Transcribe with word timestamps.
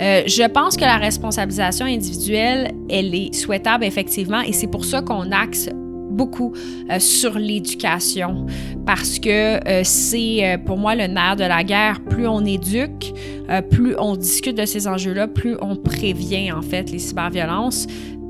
Euh, 0.00 0.22
je 0.26 0.48
pense 0.48 0.76
que 0.76 0.82
la 0.82 0.96
responsabilisation 0.96 1.86
individuelle, 1.86 2.72
elle 2.90 3.14
est 3.14 3.34
souhaitable 3.34 3.84
effectivement 3.84 4.40
et 4.40 4.52
c'est 4.52 4.66
pour 4.66 4.84
ça 4.84 5.02
qu'on 5.02 5.30
axe 5.30 5.68
beaucoup 6.10 6.52
euh, 6.90 6.98
sur 6.98 7.38
l'éducation 7.38 8.46
parce 8.86 9.18
que 9.18 9.66
euh, 9.68 9.82
c'est 9.84 10.58
pour 10.64 10.78
moi 10.78 10.94
le 10.94 11.06
nerf 11.06 11.36
de 11.36 11.44
la 11.44 11.62
guerre. 11.62 12.00
Plus 12.00 12.26
on 12.26 12.44
éduque, 12.44 13.12
plus 13.70 13.94
on 13.98 14.16
discute 14.16 14.56
de 14.56 14.64
ces 14.64 14.88
enjeux-là, 14.88 15.28
plus 15.28 15.56
on 15.60 15.76
prévient 15.76 16.52
en 16.52 16.62
fait 16.62 16.90
les 16.90 16.98
cyberviolences. 16.98 17.86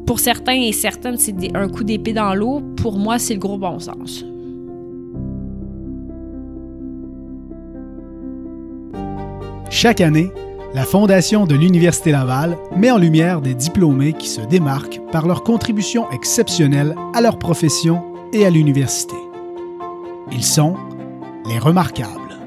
Pour 0.06 0.20
certains 0.20 0.60
et 0.60 0.72
certaines, 0.72 1.16
c'est 1.16 1.34
un 1.56 1.68
coup 1.68 1.82
d'épée 1.82 2.12
dans 2.12 2.34
l'eau. 2.34 2.60
Pour 2.76 2.98
moi, 2.98 3.18
c'est 3.18 3.34
le 3.34 3.40
gros 3.40 3.56
bon 3.56 3.78
sens. 3.78 4.22
Chaque 9.70 10.02
année, 10.02 10.30
la 10.74 10.84
Fondation 10.84 11.46
de 11.46 11.54
l'Université 11.54 12.10
Laval 12.10 12.58
met 12.76 12.90
en 12.90 12.98
lumière 12.98 13.40
des 13.40 13.54
diplômés 13.54 14.12
qui 14.12 14.28
se 14.28 14.40
démarquent 14.40 15.00
par 15.12 15.24
leur 15.28 15.44
contribution 15.44 16.10
exceptionnelle 16.10 16.96
à 17.14 17.20
leur 17.20 17.38
profession 17.38 18.02
et 18.32 18.44
à 18.44 18.50
l'université. 18.50 19.14
Ils 20.32 20.42
sont 20.42 20.74
les 21.48 21.60
remarquables. 21.60 22.40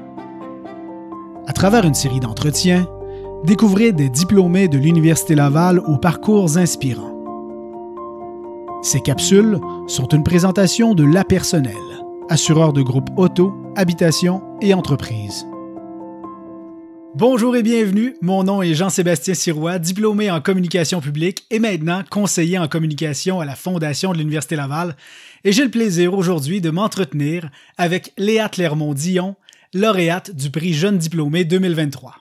À 1.46 1.54
travers 1.54 1.86
une 1.86 1.94
série 1.94 2.20
d'entretiens, 2.20 2.86
découvrez 3.44 3.92
des 3.92 4.10
diplômés 4.10 4.68
de 4.68 4.76
l'Université 4.76 5.34
Laval 5.34 5.78
aux 5.78 5.96
parcours 5.96 6.58
inspirants. 6.58 7.14
Ces 8.82 9.00
capsules 9.00 9.58
sont 9.86 10.08
une 10.08 10.22
présentation 10.22 10.94
de 10.94 11.04
La 11.04 11.24
Personnel, 11.24 11.72
assureur 12.28 12.74
de 12.74 12.82
groupes 12.82 13.10
auto, 13.16 13.54
habitation 13.74 14.42
et 14.60 14.74
entreprise. 14.74 15.46
Bonjour 17.18 17.56
et 17.56 17.64
bienvenue, 17.64 18.14
mon 18.22 18.44
nom 18.44 18.62
est 18.62 18.74
Jean-Sébastien 18.74 19.34
Sirois, 19.34 19.80
diplômé 19.80 20.30
en 20.30 20.40
communication 20.40 21.00
publique 21.00 21.46
et 21.50 21.58
maintenant 21.58 22.04
conseiller 22.08 22.60
en 22.60 22.68
communication 22.68 23.40
à 23.40 23.44
la 23.44 23.56
Fondation 23.56 24.12
de 24.12 24.18
l'Université 24.18 24.54
Laval. 24.54 24.94
Et 25.42 25.50
j'ai 25.50 25.64
le 25.64 25.70
plaisir 25.72 26.14
aujourd'hui 26.14 26.60
de 26.60 26.70
m'entretenir 26.70 27.50
avec 27.76 28.12
Léa 28.18 28.48
Clermont-Dion, 28.48 29.34
lauréate 29.74 30.30
du 30.30 30.48
prix 30.52 30.74
Jeune 30.74 30.96
diplômé 30.96 31.44
2023. 31.44 32.14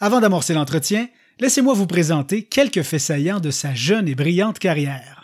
Avant 0.00 0.20
d'amorcer 0.20 0.54
l'entretien, 0.54 1.08
laissez-moi 1.38 1.74
vous 1.74 1.86
présenter 1.86 2.44
quelques 2.44 2.84
faits 2.84 3.02
saillants 3.02 3.38
de 3.38 3.50
sa 3.50 3.74
jeune 3.74 4.08
et 4.08 4.14
brillante 4.14 4.58
carrière. 4.58 5.21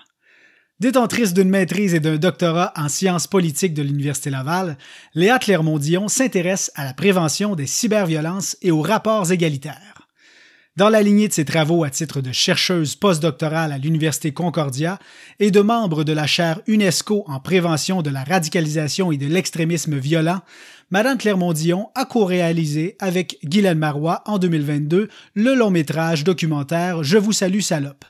Détentrice 0.80 1.34
d'une 1.34 1.48
maîtrise 1.48 1.92
et 1.94 1.98
d'un 1.98 2.18
doctorat 2.18 2.72
en 2.76 2.88
sciences 2.88 3.26
politiques 3.26 3.74
de 3.74 3.82
l'Université 3.82 4.30
Laval, 4.30 4.78
Léa 5.16 5.40
Clermont-Dion 5.40 6.06
s'intéresse 6.06 6.70
à 6.76 6.84
la 6.84 6.94
prévention 6.94 7.56
des 7.56 7.66
cyberviolences 7.66 8.56
et 8.62 8.70
aux 8.70 8.80
rapports 8.80 9.32
égalitaires. 9.32 10.08
Dans 10.76 10.88
la 10.88 11.02
lignée 11.02 11.26
de 11.26 11.32
ses 11.32 11.44
travaux 11.44 11.82
à 11.82 11.90
titre 11.90 12.20
de 12.20 12.30
chercheuse 12.30 12.94
postdoctorale 12.94 13.72
à 13.72 13.78
l'Université 13.78 14.32
Concordia 14.32 15.00
et 15.40 15.50
de 15.50 15.60
membre 15.60 16.04
de 16.04 16.12
la 16.12 16.28
chaire 16.28 16.60
UNESCO 16.68 17.24
en 17.26 17.40
prévention 17.40 18.00
de 18.00 18.10
la 18.10 18.22
radicalisation 18.22 19.10
et 19.10 19.16
de 19.16 19.26
l'extrémisme 19.26 19.98
violent, 19.98 20.42
Madame 20.92 21.18
Clermont-Dion 21.18 21.88
a 21.96 22.04
co-réalisé 22.04 22.96
avec 23.00 23.40
Guylaine 23.42 23.78
Marois 23.78 24.22
en 24.26 24.38
2022 24.38 25.08
le 25.34 25.54
long 25.56 25.70
métrage 25.70 26.22
documentaire 26.22 27.02
Je 27.02 27.18
vous 27.18 27.32
salue 27.32 27.58
salope. 27.58 28.04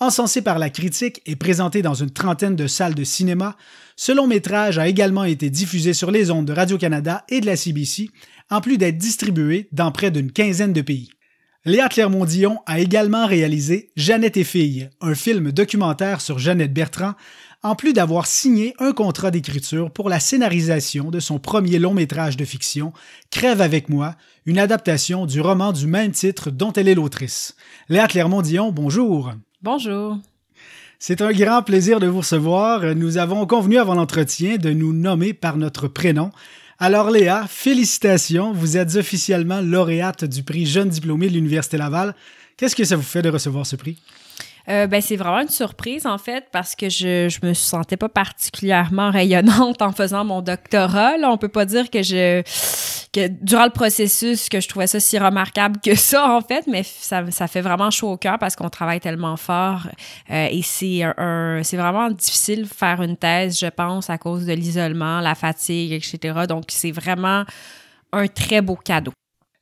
Encensé 0.00 0.42
par 0.42 0.60
la 0.60 0.70
critique 0.70 1.22
et 1.26 1.34
présenté 1.34 1.82
dans 1.82 1.94
une 1.94 2.10
trentaine 2.10 2.54
de 2.54 2.68
salles 2.68 2.94
de 2.94 3.02
cinéma, 3.02 3.56
ce 3.96 4.12
long 4.12 4.28
métrage 4.28 4.78
a 4.78 4.86
également 4.86 5.24
été 5.24 5.50
diffusé 5.50 5.92
sur 5.92 6.12
les 6.12 6.30
ondes 6.30 6.46
de 6.46 6.52
Radio-Canada 6.52 7.24
et 7.28 7.40
de 7.40 7.46
la 7.46 7.56
CBC, 7.56 8.10
en 8.48 8.60
plus 8.60 8.78
d'être 8.78 8.96
distribué 8.96 9.68
dans 9.72 9.90
près 9.90 10.12
d'une 10.12 10.30
quinzaine 10.30 10.72
de 10.72 10.82
pays. 10.82 11.10
Léa 11.64 11.88
Clermont-Dion 11.88 12.60
a 12.66 12.78
également 12.78 13.26
réalisé 13.26 13.90
Jeannette 13.96 14.36
et 14.36 14.44
Fille, 14.44 14.88
un 15.00 15.16
film 15.16 15.50
documentaire 15.50 16.20
sur 16.20 16.38
Jeannette 16.38 16.72
Bertrand, 16.72 17.14
en 17.64 17.74
plus 17.74 17.92
d'avoir 17.92 18.28
signé 18.28 18.74
un 18.78 18.92
contrat 18.92 19.32
d'écriture 19.32 19.90
pour 19.90 20.08
la 20.08 20.20
scénarisation 20.20 21.10
de 21.10 21.18
son 21.18 21.40
premier 21.40 21.80
long 21.80 21.92
métrage 21.92 22.36
de 22.36 22.44
fiction, 22.44 22.92
Crève 23.32 23.60
avec 23.60 23.88
moi, 23.88 24.14
une 24.46 24.60
adaptation 24.60 25.26
du 25.26 25.40
roman 25.40 25.72
du 25.72 25.88
même 25.88 26.12
titre 26.12 26.52
dont 26.52 26.72
elle 26.72 26.86
est 26.86 26.94
l'autrice. 26.94 27.56
Léa 27.88 28.06
Clermont-Dion, 28.06 28.70
bonjour. 28.70 29.32
Bonjour. 29.60 30.18
C'est 31.00 31.20
un 31.20 31.32
grand 31.32 31.64
plaisir 31.64 31.98
de 31.98 32.06
vous 32.06 32.18
recevoir. 32.18 32.94
Nous 32.94 33.18
avons 33.18 33.44
convenu 33.44 33.78
avant 33.78 33.96
l'entretien 33.96 34.56
de 34.56 34.70
nous 34.70 34.92
nommer 34.92 35.34
par 35.34 35.56
notre 35.56 35.88
prénom. 35.88 36.30
Alors 36.78 37.10
Léa, 37.10 37.44
félicitations, 37.48 38.52
vous 38.52 38.76
êtes 38.76 38.94
officiellement 38.94 39.60
lauréate 39.60 40.24
du 40.24 40.44
prix 40.44 40.64
Jeune 40.64 40.90
diplômé 40.90 41.28
de 41.28 41.34
l'Université 41.34 41.76
Laval. 41.76 42.14
Qu'est-ce 42.56 42.76
que 42.76 42.84
ça 42.84 42.94
vous 42.94 43.02
fait 43.02 43.22
de 43.22 43.30
recevoir 43.30 43.66
ce 43.66 43.74
prix? 43.74 43.98
Euh, 44.68 44.86
ben, 44.86 45.00
c'est 45.00 45.16
vraiment 45.16 45.40
une 45.40 45.48
surprise, 45.48 46.06
en 46.06 46.18
fait, 46.18 46.46
parce 46.52 46.74
que 46.74 46.88
je, 46.88 47.28
je 47.28 47.46
me 47.46 47.54
sentais 47.54 47.96
pas 47.96 48.08
particulièrement 48.08 49.10
rayonnante 49.10 49.80
en 49.80 49.92
faisant 49.92 50.24
mon 50.24 50.42
doctorat. 50.42 51.16
Là, 51.16 51.30
on 51.30 51.38
peut 51.38 51.48
pas 51.48 51.64
dire 51.64 51.90
que 51.90 52.02
je 52.02 52.42
que 53.12 53.28
durant 53.28 53.64
le 53.64 53.70
processus 53.70 54.48
que 54.48 54.60
je 54.60 54.68
trouvais 54.68 54.86
ça 54.86 55.00
si 55.00 55.18
remarquable 55.18 55.80
que 55.82 55.94
ça 55.94 56.30
en 56.30 56.40
fait 56.40 56.66
mais 56.66 56.82
ça, 56.82 57.30
ça 57.30 57.46
fait 57.46 57.60
vraiment 57.60 57.90
chaud 57.90 58.12
au 58.12 58.16
cœur 58.16 58.38
parce 58.38 58.54
qu'on 58.54 58.68
travaille 58.68 59.00
tellement 59.00 59.36
fort 59.36 59.86
euh, 60.30 60.48
et 60.50 60.62
c'est 60.62 61.02
un, 61.02 61.62
c'est 61.62 61.76
vraiment 61.76 62.10
difficile 62.10 62.62
de 62.62 62.68
faire 62.68 63.02
une 63.02 63.16
thèse 63.16 63.58
je 63.58 63.66
pense 63.66 64.10
à 64.10 64.18
cause 64.18 64.44
de 64.46 64.52
l'isolement 64.52 65.20
la 65.20 65.34
fatigue 65.34 65.92
etc 65.92 66.40
donc 66.48 66.64
c'est 66.68 66.92
vraiment 66.92 67.44
un 68.12 68.26
très 68.26 68.60
beau 68.60 68.76
cadeau 68.76 69.12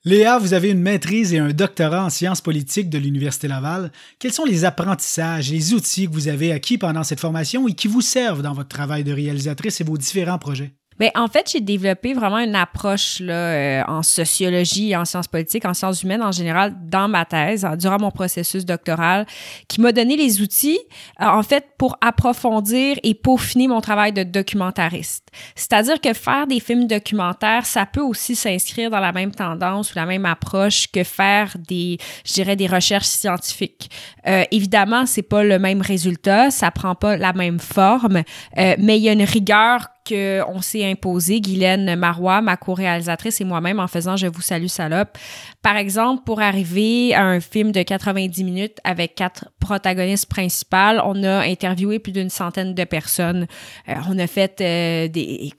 Léa, 0.09 0.39
vous 0.39 0.55
avez 0.55 0.71
une 0.71 0.83
maîtrise 0.83 1.35
et 1.35 1.39
un 1.39 1.49
doctorat 1.49 2.05
en 2.05 2.11
sciences 2.11 2.41
politiques 2.41 2.89
de 2.89 2.97
l'Université 2.97 3.49
Laval. 3.49 3.91
Quels 4.21 4.33
sont 4.33 4.45
les 4.45 4.65
apprentissages, 4.65 5.51
les 5.51 5.75
outils 5.75 6.07
que 6.07 6.13
vous 6.13 6.29
avez 6.29 6.53
acquis 6.53 6.79
pendant 6.79 7.03
cette 7.03 7.19
formation 7.19 7.67
et 7.67 7.73
qui 7.73 7.89
vous 7.89 8.03
servent 8.03 8.41
dans 8.41 8.53
votre 8.53 8.69
travail 8.69 9.03
de 9.03 9.11
réalisatrice 9.13 9.81
et 9.81 9.85
vos 9.85 9.99
différents 9.99 10.39
projets? 10.39 10.77
Ben, 10.99 11.11
en 11.15 11.29
fait, 11.29 11.51
j'ai 11.51 11.61
développé 11.61 12.15
vraiment 12.15 12.39
une 12.39 12.55
approche 12.55 13.21
là, 13.21 13.35
euh, 13.35 13.83
en 13.87 14.03
sociologie, 14.03 14.97
en 14.97 15.05
sciences 15.05 15.29
politiques, 15.29 15.65
en 15.65 15.75
sciences 15.75 16.03
humaines 16.03 16.23
en 16.23 16.33
général 16.33 16.75
dans 16.89 17.09
ma 17.09 17.25
thèse, 17.25 17.67
durant 17.79 17.99
mon 17.99 18.11
processus 18.11 18.65
doctoral, 18.65 19.27
qui 19.69 19.81
m'a 19.81 19.93
donné 19.93 20.17
les 20.17 20.41
outils, 20.41 20.79
euh, 21.21 21.27
en 21.27 21.43
fait, 21.43 21.67
pour 21.79 21.97
approfondir 22.01 22.97
et 23.03 23.15
peaufiner 23.15 23.69
mon 23.69 23.81
travail 23.81 24.13
de 24.13 24.23
documentariste. 24.23 25.29
C'est-à-dire 25.55 26.01
que 26.01 26.13
faire 26.15 26.47
des 26.47 26.61
films 26.61 26.87
documentaires, 26.87 27.67
ça 27.67 27.87
peut 27.87 28.01
aussi 28.01 28.35
s'inscrire 28.35 28.91
dans 28.91 29.01
la 29.01 29.13
même 29.13 29.33
tendance 29.33 29.93
ou 29.93 29.99
la 29.99 30.07
même 30.07 30.25
approche 30.25 30.91
que 30.91 31.05
faire 31.05 31.57
des, 31.69 31.99
je 32.25 32.33
dirais, 32.33 32.57
des 32.57 32.67
recherches 32.67 33.07
scientifiques. 33.07 33.91
Euh, 34.27 34.45
évidemment, 34.51 35.07
c'est 35.07 35.23
pas 35.23 35.43
le 35.43 35.59
même 35.59 35.83
résultat, 35.83 36.51
ça 36.51 36.71
prend 36.71 36.95
pas 36.95 37.17
la 37.17 37.33
même 37.33 37.59
forme, 37.59 38.23
euh, 38.59 38.75
mais 38.79 38.99
il 38.99 39.03
y 39.03 39.09
a 39.09 39.13
une 39.13 39.23
rigueur 39.23 39.89
qu'on 40.07 40.61
s'est 40.61 40.85
imposé, 40.85 41.41
Guylaine 41.41 41.97
Marois, 41.97 42.41
ma 42.41 42.57
co-réalisatrice 42.57 43.41
et 43.41 43.45
moi-même 43.45 43.81
en 43.81 43.89
faisant 43.89 44.17
Je 44.17 44.27
vous 44.27 44.41
salue 44.41 44.67
salope. 44.67 45.19
Par 45.63 45.77
exemple, 45.77 46.23
pour 46.25 46.41
arriver 46.41 47.15
à 47.15 47.25
un 47.25 47.41
film 47.41 47.73
de 47.73 47.83
90 47.83 48.45
minutes 48.45 48.79
avec 48.85 49.15
quatre 49.15 49.51
protagonistes 49.61 50.27
principales, 50.27 51.03
on 51.05 51.23
a 51.25 51.41
interviewé 51.41 51.99
plus 51.99 52.13
d'une 52.13 52.31
centaine 52.31 52.75
de 52.75 52.85
personnes. 52.85 53.47
Euh, 53.89 53.95
on 54.09 54.19
a 54.19 54.27
fait 54.27 54.61
euh, 54.61 55.09
des, 55.09 55.53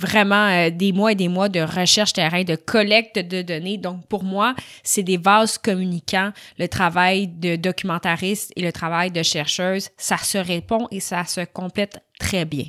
vraiment 0.00 0.48
euh, 0.48 0.70
des 0.70 0.92
mois 0.92 1.12
et 1.12 1.14
des 1.14 1.28
mois 1.28 1.48
de 1.48 1.60
recherche 1.60 2.12
terrain, 2.12 2.42
de 2.42 2.56
collecte 2.56 3.18
de 3.18 3.42
données. 3.42 3.78
Donc, 3.78 4.06
pour 4.08 4.24
moi, 4.24 4.54
c'est 4.82 5.02
des 5.02 5.16
vases 5.16 5.58
communicants. 5.58 6.32
Le 6.58 6.66
travail 6.68 7.28
de 7.28 7.56
documentariste 7.56 8.52
et 8.56 8.62
le 8.62 8.72
travail 8.72 9.10
de 9.10 9.22
chercheuse, 9.22 9.90
ça 9.96 10.16
se 10.18 10.38
répond 10.38 10.88
et 10.90 11.00
ça 11.00 11.24
se 11.24 11.42
complète 11.44 12.00
très 12.18 12.44
bien. 12.44 12.64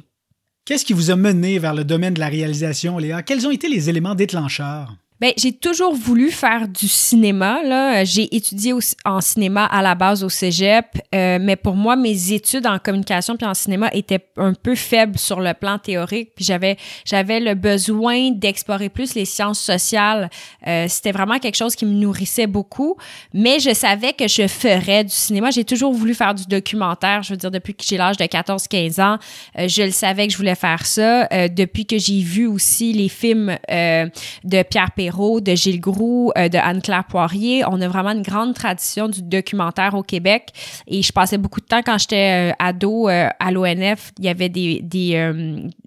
Qu'est-ce 0.65 0.85
qui 0.85 0.93
vous 0.93 1.11
a 1.11 1.17
mené 1.17 1.59
vers 1.59 1.73
le 1.73 1.83
domaine 1.83 2.13
de 2.13 2.21
la 2.21 2.29
réalisation, 2.29 2.97
Léa? 2.97 3.21
Quels 3.21 3.45
ont 3.45 3.51
été 3.51 3.67
les 3.67 3.89
éléments 3.89 4.15
déclencheurs? 4.15 4.95
Ben, 5.23 5.31
j'ai 5.37 5.53
toujours 5.53 5.95
voulu 5.95 6.31
faire 6.31 6.67
du 6.67 6.89
cinéma. 6.89 7.63
Là. 7.63 8.03
J'ai 8.03 8.35
étudié 8.35 8.73
en 9.05 9.21
cinéma 9.21 9.63
à 9.67 9.81
la 9.81 9.95
base 9.95 10.21
au 10.21 10.27
cégep, 10.27 10.85
euh, 11.15 11.37
mais 11.39 11.55
pour 11.55 11.75
moi, 11.75 11.95
mes 11.95 12.33
études 12.33 12.67
en 12.67 12.77
communication 12.77 13.37
puis 13.37 13.47
en 13.47 13.53
cinéma 13.53 13.89
étaient 13.93 14.19
un 14.35 14.53
peu 14.53 14.75
faibles 14.75 15.17
sur 15.17 15.39
le 15.39 15.53
plan 15.53 15.79
théorique. 15.79 16.31
Puis 16.35 16.43
j'avais 16.43 16.75
j'avais 17.05 17.39
le 17.39 17.53
besoin 17.53 18.31
d'explorer 18.31 18.89
plus 18.89 19.15
les 19.15 19.23
sciences 19.23 19.61
sociales. 19.61 20.29
Euh, 20.67 20.87
C'était 20.89 21.13
vraiment 21.13 21.39
quelque 21.39 21.55
chose 21.55 21.77
qui 21.77 21.85
me 21.85 21.93
nourrissait 21.93 22.47
beaucoup, 22.47 22.97
mais 23.33 23.61
je 23.61 23.73
savais 23.73 24.11
que 24.11 24.27
je 24.27 24.45
ferais 24.49 25.05
du 25.05 25.15
cinéma. 25.15 25.51
J'ai 25.51 25.63
toujours 25.63 25.93
voulu 25.93 26.15
faire 26.15 26.35
du 26.35 26.43
documentaire. 26.47 27.23
Je 27.23 27.29
veux 27.31 27.37
dire, 27.37 27.51
depuis 27.51 27.73
que 27.73 27.85
j'ai 27.87 27.95
l'âge 27.95 28.17
de 28.17 28.25
14-15 28.25 29.01
ans, 29.01 29.17
euh, 29.57 29.69
je 29.69 29.83
le 29.83 29.91
savais 29.91 30.27
que 30.27 30.33
je 30.33 30.37
voulais 30.37 30.55
faire 30.55 30.85
ça. 30.85 31.29
Euh, 31.31 31.47
depuis 31.47 31.85
que 31.85 31.97
j'ai 31.97 32.19
vu 32.19 32.45
aussi 32.45 32.91
les 32.91 33.07
films 33.07 33.57
euh, 33.71 34.09
de 34.43 34.63
Pierre 34.63 34.91
De 35.13 35.55
Gilles 35.55 35.79
Groux, 35.79 36.31
euh, 36.37 36.49
de 36.49 36.57
Anne-Claire 36.57 37.03
Poirier. 37.05 37.63
On 37.67 37.79
a 37.81 37.87
vraiment 37.87 38.11
une 38.11 38.23
grande 38.23 38.55
tradition 38.55 39.07
du 39.07 39.21
documentaire 39.21 39.93
au 39.93 40.01
Québec. 40.01 40.49
Et 40.87 41.03
je 41.03 41.11
passais 41.11 41.37
beaucoup 41.37 41.61
de 41.61 41.65
temps 41.65 41.81
quand 41.85 41.99
j'étais 41.99 42.51
euh, 42.51 42.55
ado 42.57 43.07
euh, 43.07 43.29
à 43.39 43.51
l'ONF. 43.51 44.11
Il 44.17 44.25
y 44.25 44.29
avait 44.29 44.49
des, 44.49 44.81
des 44.81 45.13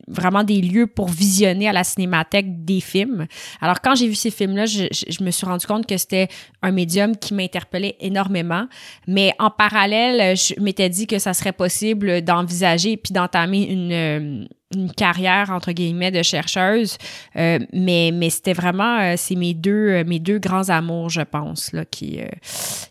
vraiment 0.08 0.44
des 0.44 0.60
lieux 0.60 0.86
pour 0.86 1.08
visionner 1.08 1.68
à 1.68 1.72
la 1.72 1.84
cinémathèque 1.84 2.64
des 2.64 2.80
films. 2.80 3.26
Alors 3.60 3.80
quand 3.80 3.94
j'ai 3.94 4.08
vu 4.08 4.14
ces 4.14 4.30
films-là, 4.30 4.66
je, 4.66 4.84
je, 4.90 5.24
me 5.24 5.30
suis 5.30 5.46
rendu 5.46 5.66
compte 5.66 5.86
que 5.86 5.96
c'était 5.96 6.28
un 6.62 6.72
médium 6.72 7.16
qui 7.16 7.34
m'interpellait 7.34 7.96
énormément. 8.00 8.66
Mais 9.06 9.32
en 9.38 9.50
parallèle, 9.50 10.36
je 10.36 10.60
m'étais 10.60 10.88
dit 10.88 11.06
que 11.06 11.18
ça 11.18 11.34
serait 11.34 11.52
possible 11.52 12.22
d'envisager 12.22 12.96
puis 12.96 13.12
d'entamer 13.12 13.64
une 13.70 14.46
une 14.74 14.92
carrière 14.92 15.50
entre 15.50 15.72
guillemets 15.72 16.10
de 16.10 16.22
chercheuse 16.22 16.98
euh, 17.36 17.58
mais 17.72 18.10
mais 18.12 18.30
c'était 18.30 18.52
vraiment 18.52 18.98
euh, 18.98 19.14
c'est 19.16 19.36
mes 19.36 19.54
deux 19.54 19.70
euh, 19.70 20.04
mes 20.04 20.18
deux 20.18 20.38
grands 20.38 20.68
amours 20.70 21.08
je 21.08 21.20
pense 21.20 21.72
là 21.72 21.84
qui 21.84 22.20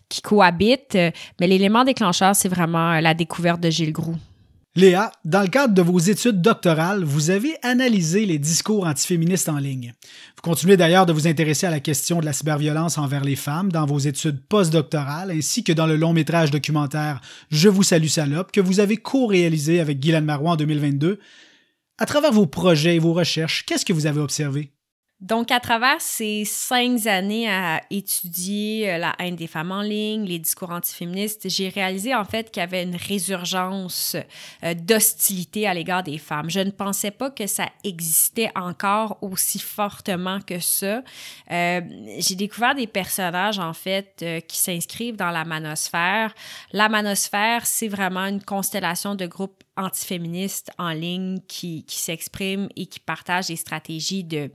qui 0.08 0.22
cohabitent 0.22 0.98
mais 1.40 1.48
l'élément 1.48 1.84
déclencheur 1.84 2.36
c'est 2.36 2.48
vraiment 2.48 3.00
la 3.02 3.14
découverte 3.14 3.60
de 3.60 3.70
Gilles 3.70 3.92
Groux 3.92 4.16
Léa, 4.78 5.10
dans 5.24 5.42
le 5.42 5.48
cadre 5.48 5.74
de 5.74 5.82
vos 5.82 6.00
études 6.00 6.42
doctorales, 6.42 7.06
vous 7.06 7.30
avez 7.30 7.56
analysé 7.64 8.26
les 8.26 8.38
discours 8.38 8.86
antiféministes 8.86 9.48
en 9.48 9.58
ligne. 9.58 9.94
Vous 10.36 10.42
continuez 10.42 10.76
d'ailleurs 10.76 11.06
de 11.06 11.14
vous 11.14 11.28
intéresser 11.28 11.66
à 11.66 11.72
la 11.72 11.80
question 11.80 12.20
de 12.20 12.26
la 12.26 12.34
cyberviolence 12.34 12.98
envers 12.98 13.24
les 13.24 13.38
femmes 13.38 13.72
dans 13.72 13.86
vos 13.86 14.00
études 14.00 14.46
postdoctorales 14.50 15.32
ainsi 15.32 15.64
que 15.64 15.72
dans 15.72 15.88
le 15.88 15.96
long 15.96 16.12
métrage 16.12 16.52
documentaire 16.52 17.22
Je 17.50 17.70
vous 17.70 17.84
salue 17.84 18.08
salope 18.08 18.52
que 18.52 18.60
vous 18.60 18.82
avez 18.82 18.98
co-réalisé 18.98 19.80
avec 19.80 20.02
Guylaine 20.02 20.26
Marois 20.26 20.52
en 20.52 20.58
2022 20.58 21.20
à 21.98 22.06
travers 22.06 22.34
vos 22.34 22.46
projets 22.46 22.98
et 22.98 23.00
vos 23.00 23.14
recherches, 23.14 23.66
qu'est-ce 23.66 23.86
que 23.86 23.94
vous 23.94 24.08
avez 24.08 24.20
observé? 24.20 24.74
Donc, 25.22 25.50
à 25.50 25.62
travers 25.62 26.02
ces 26.02 26.44
cinq 26.44 27.08
années 27.08 27.50
à 27.50 27.82
étudier 27.90 28.92
euh, 28.92 28.98
la 28.98 29.16
haine 29.18 29.38
des 29.38 29.48
femmes 29.48 29.72
en 29.72 29.82
ligne, 29.82 30.26
les 30.26 30.40
discours 30.40 30.72
antiféministes, 30.72 31.48
j'ai 31.48 31.70
réalisé 31.70 32.14
en 32.14 32.26
fait 32.26 32.52
qu'il 32.52 32.60
y 32.60 32.64
avait 32.64 32.84
une 32.84 32.98
résurgence 32.98 34.18
euh, 34.64 34.74
d'hostilité 34.74 35.68
à 35.68 35.74
l'égard 35.74 36.04
des 36.04 36.18
femmes. 36.18 36.50
Je 36.50 36.60
ne 36.60 36.70
pensais 36.70 37.12
pas 37.12 37.32
que 37.32 37.48
ça 37.48 37.68
existait 37.86 38.52
encore 38.56 39.18
aussi 39.22 39.58
fortement 39.58 40.42
que 40.42 40.60
ça. 40.60 41.02
Euh, 41.50 41.82
j'ai 42.20 42.36
découvert 42.36 42.76
des 42.76 42.88
personnages 42.88 43.58
en 43.58 43.74
fait 43.74 44.26
qui 44.48 44.58
s'inscrivent 44.58 45.16
dans 45.16 45.32
la 45.32 45.46
manosphère. 45.46 46.36
La 46.74 46.90
manosphère, 46.90 47.66
c'est 47.66 47.88
vraiment 47.88 48.26
une 48.26 48.44
constellation 48.44 49.16
de 49.16 49.26
groupes 49.28 49.64
antiféministes 49.78 50.72
en 50.78 50.90
ligne 50.90 51.40
qui, 51.48 51.84
qui 51.84 51.98
s'expriment 51.98 52.70
et 52.76 52.86
qui 52.86 53.00
partagent 53.00 53.48
des 53.48 53.56
stratégies 53.56 54.24
de, 54.24 54.52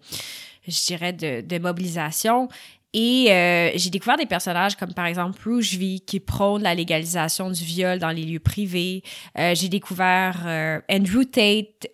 je 0.66 0.86
dirais, 0.86 1.12
de, 1.12 1.58
mobilisation. 1.58 2.48
Et 2.92 3.26
euh, 3.30 3.70
j'ai 3.76 3.90
découvert 3.90 4.16
des 4.16 4.26
personnages 4.26 4.74
comme 4.74 4.92
par 4.92 5.06
exemple 5.06 5.40
Rouge 5.48 5.76
V 5.76 6.00
qui 6.00 6.18
prône 6.18 6.64
la 6.64 6.74
légalisation 6.74 7.48
du 7.48 7.62
viol 7.62 8.00
dans 8.00 8.10
les 8.10 8.24
lieux 8.24 8.40
privés. 8.40 9.04
Euh, 9.38 9.54
j'ai 9.54 9.68
découvert 9.68 10.42
euh, 10.44 10.80
Andrew 10.90 11.22
Tate 11.22 11.86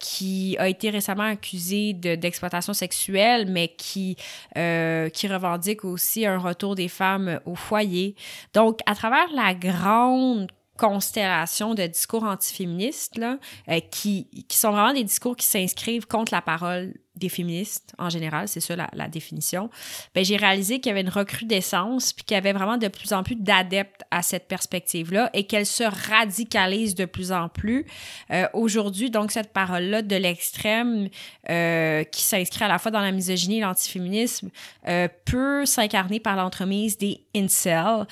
qui 0.00 0.56
a 0.58 0.68
été 0.68 0.90
récemment 0.90 1.22
accusé 1.22 1.92
d'exploitation 1.92 2.72
sexuelle, 2.72 3.46
mais 3.48 3.68
qui 3.68 4.16
qui 4.56 5.28
revendique 5.28 5.84
aussi 5.84 6.26
un 6.26 6.38
retour 6.38 6.74
des 6.74 6.88
femmes 6.88 7.38
au 7.44 7.54
foyer. 7.54 8.16
Donc 8.54 8.80
à 8.86 8.96
travers 8.96 9.28
la 9.32 9.54
grande 9.54 10.48
constellation 10.78 11.74
de 11.74 11.86
discours 11.86 12.24
antiféministes 12.24 13.16
là, 13.16 13.38
euh, 13.68 13.80
qui, 13.90 14.28
qui 14.48 14.56
sont 14.56 14.72
vraiment 14.72 14.92
des 14.92 15.04
discours 15.04 15.36
qui 15.36 15.46
s'inscrivent 15.46 16.06
contre 16.06 16.32
la 16.32 16.42
parole 16.42 16.94
des 17.16 17.28
féministes 17.28 17.94
en 17.98 18.10
général, 18.10 18.48
c'est 18.48 18.60
ça 18.60 18.74
la, 18.76 19.08
définition, 19.08 19.70
ben, 20.14 20.24
j'ai 20.24 20.36
réalisé 20.36 20.80
qu'il 20.80 20.90
y 20.90 20.92
avait 20.92 21.02
une 21.02 21.10
recrudescence 21.10 22.12
puis 22.12 22.24
qu'il 22.24 22.34
y 22.34 22.38
avait 22.38 22.52
vraiment 22.52 22.76
de 22.76 22.88
plus 22.88 23.12
en 23.12 23.22
plus 23.22 23.36
d'adeptes 23.36 24.02
à 24.10 24.22
cette 24.22 24.48
perspective-là 24.48 25.30
et 25.32 25.44
qu'elle 25.44 25.66
se 25.66 25.84
radicalise 26.08 26.94
de 26.94 27.04
plus 27.04 27.30
en 27.30 27.48
plus. 27.48 27.86
Euh, 28.30 28.48
Aujourd'hui, 28.52 29.10
donc, 29.10 29.30
cette 29.30 29.52
parole-là 29.52 30.02
de 30.02 30.16
l'extrême 30.16 31.08
euh, 31.50 32.02
qui 32.04 32.22
s'inscrit 32.22 32.64
à 32.64 32.68
la 32.68 32.78
fois 32.78 32.90
dans 32.90 33.00
la 33.00 33.12
misogynie 33.12 33.58
et 33.58 33.60
l'antiféminisme 33.60 34.50
euh, 34.88 35.08
peut 35.24 35.66
s'incarner 35.66 36.18
par 36.18 36.36
l'entremise 36.36 36.98
des 36.98 37.20
incels, 37.36 38.06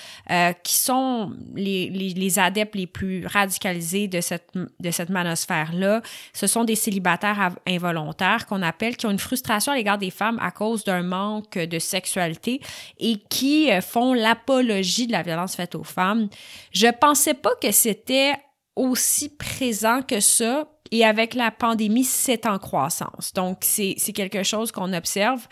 qui 0.63 0.75
sont 0.75 1.33
les, 1.55 2.39
adeptes 2.39 2.75
les 2.75 2.87
plus 2.87 3.27
radicalisés 3.27 4.09
de 4.09 4.21
cette, 4.21 4.51
de 4.55 4.91
cette 4.91 5.11
manosphère-là. 5.11 6.03
Ce 6.33 6.47
sont 6.47 6.65
des 6.65 6.75
célibataires 6.75 7.55
involontaires 7.67 8.47
qu'on 8.47 8.63
appelle 8.63 8.92
qui 8.97 9.07
ont 9.07 9.11
une 9.11 9.19
frustration 9.19 9.73
à 9.73 9.77
l'égard 9.77 9.99
des 9.99 10.11
femmes 10.11 10.39
à 10.41 10.51
cause 10.51 10.85
d'un 10.85 11.03
manque 11.03 11.59
de 11.59 11.79
sexualité 11.79 12.61
et 12.99 13.19
qui 13.31 13.71
euh, 13.71 13.81
font 13.81 14.15
l'apologie 14.15 15.07
de 15.07 15.13
la 15.13 15.23
violence 15.23 15.57
faite 15.57 15.75
aux 15.75 15.85
femmes. 15.85 16.29
Je 16.73 16.89
pensais 16.89 17.35
pas 17.35 17.55
que 17.61 17.73
c'était 17.73 18.33
aussi 18.77 19.29
présent 19.29 20.03
que 20.03 20.21
ça 20.21 20.67
et 20.93 21.07
avec 21.07 21.33
la 21.33 21.51
pandémie, 21.51 22.05
c'est 22.05 22.45
en 22.45 22.59
croissance. 22.59 23.33
Donc, 23.33 23.59
c'est 23.63 23.97
quelque 24.15 24.43
chose 24.43 24.73
qu'on 24.73 24.93
observe. 24.93 25.49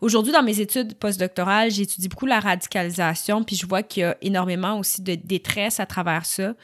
Aujourd'hui, 0.00 0.32
dans 0.32 0.44
mes 0.44 0.60
études 0.60 0.94
postdoctorales, 0.94 1.72
j'étudie 1.72 2.08
beaucoup 2.08 2.26
la 2.26 2.38
radicalisation, 2.38 3.42
puis 3.42 3.56
je 3.56 3.66
vois 3.66 3.82
qu'il 3.82 4.02
y 4.02 4.04
a 4.04 4.16
énormément 4.22 4.78
aussi 4.78 5.02
de 5.02 5.16
détresse 5.16 5.80
à 5.80 5.86
travers 5.86 6.24
ça. 6.24 6.54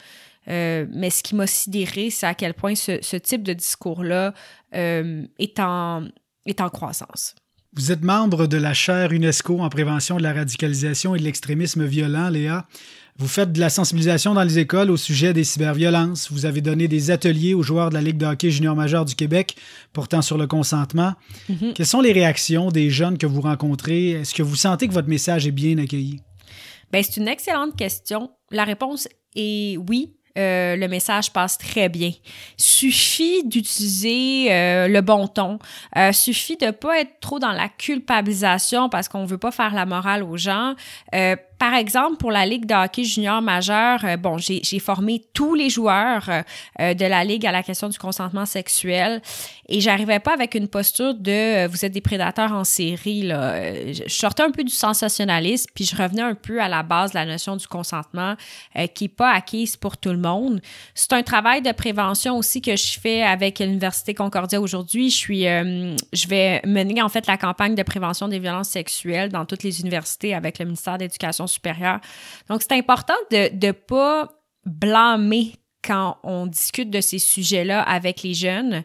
Euh, 0.47 0.85
mais 0.89 1.09
ce 1.09 1.23
qui 1.23 1.35
m'a 1.35 1.45
sidéré, 1.45 2.09
c'est 2.09 2.25
à 2.25 2.33
quel 2.33 2.53
point 2.53 2.73
ce, 2.73 3.17
type 3.17 3.43
de 3.43 3.51
discours-là 3.51 4.33
euh, 4.73 5.23
est, 5.37 5.59
en, 5.59 6.07
est 6.45 6.61
en 6.61 6.69
croissance. 6.69 7.35
Vous 7.73 7.91
êtes 7.93 8.03
membre 8.03 8.47
de 8.47 8.57
la 8.57 8.73
chaire 8.73 9.13
UNESCO 9.13 9.59
en 9.59 9.69
prévention 9.69 10.17
de 10.17 10.23
la 10.23 10.33
radicalisation 10.33 11.15
et 11.15 11.19
de 11.19 11.23
l'extrémisme 11.23 11.85
violent, 11.85 12.29
Léa. 12.29 12.67
Vous 13.17 13.29
faites 13.29 13.53
de 13.53 13.59
la 13.59 13.69
sensibilisation 13.69 14.33
dans 14.33 14.43
les 14.43 14.59
écoles 14.59 14.89
au 14.89 14.97
sujet 14.97 15.31
des 15.31 15.45
cyberviolences. 15.45 16.31
Vous 16.31 16.45
avez 16.45 16.59
donné 16.59 16.89
des 16.89 17.11
ateliers 17.11 17.53
aux 17.53 17.63
joueurs 17.63 17.89
de 17.89 17.93
la 17.93 18.01
Ligue 18.01 18.17
de 18.17 18.25
hockey 18.25 18.51
junior 18.51 18.75
majeur 18.75 19.05
du 19.05 19.15
Québec 19.15 19.55
portant 19.93 20.21
sur 20.21 20.37
le 20.37 20.47
consentement. 20.47 21.13
Mm-hmm. 21.49 21.73
Quelles 21.73 21.85
sont 21.85 22.01
les 22.01 22.11
réactions 22.11 22.71
des 22.71 22.89
jeunes 22.89 23.17
que 23.17 23.27
vous 23.27 23.41
rencontrez? 23.41 24.11
Est-ce 24.11 24.33
que 24.33 24.43
vous 24.43 24.55
sentez 24.55 24.87
que 24.87 24.93
votre 24.93 25.09
message 25.09 25.47
est 25.47 25.51
bien 25.51 25.77
accueilli? 25.77 26.19
Bien, 26.91 27.03
c'est 27.03 27.17
une 27.17 27.27
excellente 27.27 27.77
question. 27.77 28.31
La 28.49 28.65
réponse 28.65 29.07
est 29.35 29.77
oui. 29.77 30.15
Euh, 30.37 30.75
le 30.75 30.87
message 30.87 31.31
passe 31.31 31.57
très 31.57 31.89
bien. 31.89 32.11
Suffit 32.57 33.43
d'utiliser 33.45 34.47
euh, 34.51 34.87
le 34.87 35.01
bon 35.01 35.27
ton. 35.27 35.59
Euh, 35.97 36.11
suffit 36.11 36.57
de 36.57 36.71
pas 36.71 36.99
être 36.99 37.19
trop 37.19 37.39
dans 37.39 37.51
la 37.51 37.67
culpabilisation 37.69 38.89
parce 38.89 39.09
qu'on 39.09 39.25
veut 39.25 39.37
pas 39.37 39.51
faire 39.51 39.73
la 39.73 39.85
morale 39.85 40.23
aux 40.23 40.37
gens. 40.37 40.75
Euh, 41.61 41.71
par 41.71 41.75
exemple, 41.75 42.17
pour 42.17 42.31
la 42.31 42.45
Ligue 42.45 42.65
de 42.65 42.73
hockey 42.73 43.03
junior 43.03 43.41
majeur, 43.41 44.03
euh, 44.03 44.17
bon, 44.17 44.37
j'ai 44.37 44.79
formé 44.79 45.21
tous 45.33 45.55
les 45.55 45.69
joueurs 45.69 46.29
euh, 46.79 46.93
de 46.93 47.05
la 47.05 47.23
Ligue 47.23 47.45
à 47.45 47.51
la 47.51 47.63
question 47.63 47.87
du 47.87 47.97
consentement 47.97 48.45
sexuel 48.45 49.21
et 49.67 49.79
j'arrivais 49.79 50.19
pas 50.19 50.33
avec 50.33 50.55
une 50.55 50.67
posture 50.67 51.13
de 51.13 51.31
euh, 51.31 51.67
vous 51.67 51.85
êtes 51.85 51.93
des 51.93 52.01
prédateurs 52.01 52.51
en 52.51 52.63
série. 52.63 53.23
Là. 53.23 53.73
Je 53.93 54.03
sortais 54.07 54.43
un 54.43 54.51
peu 54.51 54.63
du 54.63 54.73
sensationnalisme, 54.73 55.69
puis 55.73 55.85
je 55.85 55.95
revenais 55.95 56.21
un 56.21 56.35
peu 56.35 56.61
à 56.61 56.67
la 56.67 56.83
base 56.83 57.11
de 57.11 57.15
la 57.15 57.25
notion 57.25 57.55
du 57.55 57.67
consentement 57.67 58.35
qui 58.93 59.05
est 59.05 59.07
pas 59.07 59.31
acquise 59.31 59.77
pour 59.77 59.97
tout 59.97 60.09
le 60.09 60.17
monde. 60.17 60.61
C'est 60.93 61.13
un 61.13 61.23
travail 61.23 61.61
de 61.61 61.71
prévention 61.71 62.37
aussi 62.37 62.61
que 62.61 62.75
je 62.75 62.99
fais 62.99 63.23
avec 63.23 63.59
l'Université 63.59 64.13
Concordia 64.13 64.59
aujourd'hui. 64.59 65.09
Je 65.09 65.15
suis, 65.15 65.43
je 65.43 66.27
vais 66.27 66.61
mener 66.65 67.01
en 67.01 67.09
fait 67.09 67.27
la 67.27 67.37
campagne 67.37 67.75
de 67.75 67.83
prévention 67.83 68.27
des 68.27 68.39
violences 68.39 68.69
sexuelles 68.69 69.29
dans 69.29 69.45
toutes 69.45 69.63
les 69.63 69.81
universités 69.81 70.33
avec 70.33 70.59
le 70.59 70.65
ministère 70.65 70.97
de 70.97 71.03
l'Éducation 71.03 71.47
Donc, 72.49 72.61
c'est 72.61 72.73
important 72.73 73.13
de 73.31 73.49
ne 73.65 73.71
pas 73.71 74.29
blâmer 74.65 75.55
quand 75.83 76.17
on 76.23 76.45
discute 76.45 76.89
de 76.89 77.01
ces 77.01 77.19
sujets-là 77.19 77.81
avec 77.81 78.21
les 78.23 78.33
jeunes. 78.33 78.83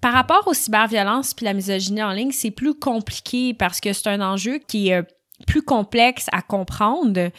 Par 0.00 0.12
rapport 0.12 0.46
aux 0.46 0.54
cyberviolences 0.54 1.34
puis 1.34 1.44
la 1.46 1.54
misogynie 1.54 2.02
en 2.02 2.12
ligne, 2.12 2.30
c'est 2.30 2.50
plus 2.50 2.74
compliqué 2.74 3.54
parce 3.54 3.80
que 3.80 3.92
c'est 3.92 4.08
un 4.08 4.20
enjeu 4.20 4.58
qui 4.58 4.90
est 4.90 5.02
plus 5.46 5.62
complexe 5.62 6.26
à 6.32 6.42
comprendre, 6.42 7.30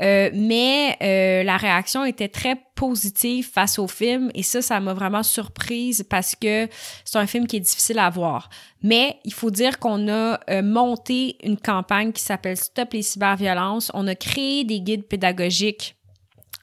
euh, 0.00 0.30
mais 0.34 0.96
euh, 1.02 1.44
la 1.44 1.56
réaction 1.56 2.04
était 2.04 2.28
très 2.28 2.60
positive 2.74 3.48
face 3.48 3.78
au 3.78 3.86
film 3.86 4.30
et 4.34 4.42
ça, 4.42 4.60
ça 4.60 4.80
m'a 4.80 4.92
vraiment 4.92 5.22
surprise 5.22 6.04
parce 6.08 6.34
que 6.34 6.68
c'est 7.04 7.18
un 7.18 7.26
film 7.26 7.46
qui 7.46 7.56
est 7.56 7.60
difficile 7.60 8.00
à 8.00 8.10
voir. 8.10 8.50
Mais 8.82 9.18
il 9.24 9.32
faut 9.32 9.52
dire 9.52 9.78
qu'on 9.78 10.08
a 10.08 10.40
euh, 10.50 10.62
monté 10.62 11.36
une 11.44 11.56
campagne 11.56 12.12
qui 12.12 12.22
s'appelle 12.22 12.56
Stop 12.56 12.92
les 12.92 13.02
cyberviolences. 13.02 13.90
On 13.94 14.08
a 14.08 14.16
créé 14.16 14.64
des 14.64 14.80
guides 14.80 15.06
pédagogiques 15.06 15.96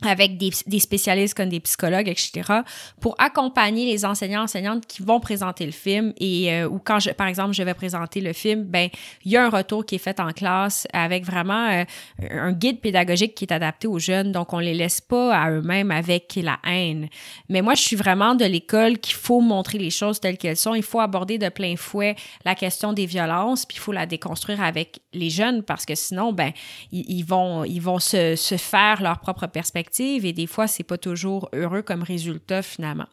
avec 0.08 0.38
des, 0.38 0.52
des, 0.66 0.80
spécialistes 0.80 1.36
comme 1.36 1.50
des 1.50 1.60
psychologues, 1.60 2.10
etc., 2.10 2.62
pour 3.00 3.16
accompagner 3.20 3.86
les 3.86 4.04
enseignants 4.06 4.44
enseignantes 4.44 4.86
qui 4.88 5.04
vont 5.04 5.20
présenter 5.20 5.66
le 5.66 5.72
film 5.72 6.14
et 6.20 6.52
euh, 6.54 6.68
ou 6.68 6.80
quand 6.80 7.00
je, 7.00 7.12
par 7.12 7.28
exemple 7.28 7.54
je 7.54 7.64
vais 7.64 7.74
présenter 7.74 8.20
le 8.22 8.34
film, 8.34 8.64
ben 8.64 8.90
il 9.24 9.32
y 9.32 9.38
a 9.38 9.46
un 9.46 9.50
retour 9.50 9.86
qui 9.86 9.96
est 9.96 10.00
fait 10.00 10.20
en 10.20 10.32
classe 10.32 10.88
avec 10.94 11.26
vraiment 11.26 11.70
euh, 11.70 11.84
un 12.32 12.52
guide 12.52 12.80
pédagogique 12.80 13.36
qui 13.36 13.46
est 13.46 13.54
adapté 13.54 13.88
aux 13.88 14.00
jeunes, 14.00 14.32
donc 14.32 14.54
on 14.54 14.60
les 14.60 14.74
laisse 14.74 15.02
pas 15.02 15.36
à 15.36 15.52
eux-mêmes 15.52 15.92
avec 15.92 16.40
la 16.42 16.58
haine. 16.66 17.08
Mais 17.50 17.62
moi 17.62 17.76
je 17.76 17.82
suis 17.82 17.96
vraiment 17.96 18.34
de 18.34 18.46
l'école 18.46 18.98
qu'il 18.98 19.16
faut 19.16 19.42
montrer 19.42 19.78
les 19.78 19.92
choses 19.92 20.20
telles 20.20 20.38
qu'elles 20.38 20.58
sont, 20.58 20.74
il 20.74 20.84
faut 20.84 21.00
aborder 21.00 21.38
de 21.38 21.50
plein 21.50 21.76
fouet 21.76 22.16
la 22.44 22.56
question 22.56 22.94
des 22.94 23.06
violences, 23.06 23.66
puis 23.66 23.78
il 23.78 23.82
faut 23.82 23.92
la 23.92 24.06
déconstruire 24.08 24.64
avec 24.64 25.02
les 25.14 25.30
jeunes 25.30 25.62
parce 25.62 25.86
que 25.86 25.94
sinon 25.94 26.34
ben 26.34 26.52
ils, 26.92 27.06
ils 27.08 27.24
vont 27.24 27.64
ils 27.66 27.82
vont 27.82 28.00
se, 28.00 28.36
se 28.36 28.58
faire 28.58 29.02
leur 29.04 29.20
propre 29.20 29.46
perspective 29.46 29.91
et 30.00 30.34
des 30.34 30.48
fois, 30.48 30.68
c'est 30.68 30.84
pas 30.84 30.98
toujours 30.98 31.50
heureux 31.54 31.82
comme 31.82 32.04
résultat 32.04 32.62
finalement. 32.62 33.08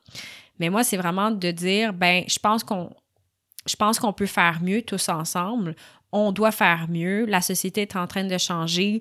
Mais 0.58 0.70
moi, 0.70 0.85
c'est 0.85 0.97
vraiment 0.97 1.30
de 1.30 1.50
dire, 1.50 1.92
ben, 1.92 2.25
je 2.26 2.38
pense 2.38 2.64
qu'on 3.99 4.12
peut 4.12 4.26
faire 4.26 4.61
mieux 4.62 4.82
tous 4.82 5.08
ensemble. 5.08 5.75
On 6.12 6.32
doit 6.32 6.52
faire 6.52 6.87
mieux. 6.88 7.26
La 7.26 7.40
société 7.40 7.82
est 7.82 7.97
en 7.97 8.06
train 8.06 8.25
de 8.25 8.38
changer. 8.38 9.00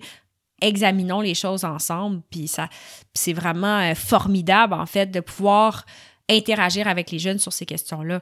Examinons 0.62 1.22
les 1.22 1.36
choses 1.36 1.65
ensemble. 1.65 2.22
Puis 2.29 2.48
ça, 2.48 2.69
c'est 3.13 3.34
vraiment 3.34 3.79
euh, 3.79 3.96
formidable, 3.96 4.74
en 4.74 4.86
fait, 4.86 5.07
de 5.07 5.19
pouvoir 5.19 5.86
interagir 6.29 6.88
avec 6.88 7.12
les 7.12 7.19
jeunes 7.19 7.39
sur 7.39 7.53
ces 7.53 7.65
questions-là. 7.65 8.22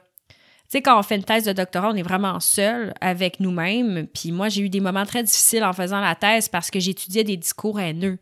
Sais, 0.68 0.82
quand 0.82 0.98
on 0.98 1.02
fait 1.02 1.16
une 1.16 1.24
thèse 1.24 1.44
de 1.44 1.52
doctorat, 1.52 1.90
on 1.90 1.94
est 1.94 2.02
vraiment 2.02 2.40
seul 2.40 2.92
avec 3.00 3.40
nous-mêmes. 3.40 4.06
Puis 4.12 4.32
moi, 4.32 4.48
j'ai 4.48 4.62
eu 4.62 4.68
des 4.68 4.80
moments 4.80 5.06
très 5.06 5.22
difficiles 5.22 5.64
en 5.64 5.72
faisant 5.72 6.00
la 6.00 6.14
thèse 6.14 6.48
parce 6.48 6.70
que 6.70 6.80
j'étudiais 6.80 7.24
des 7.24 7.36
discours 7.36 7.78
haineux. 7.78 8.18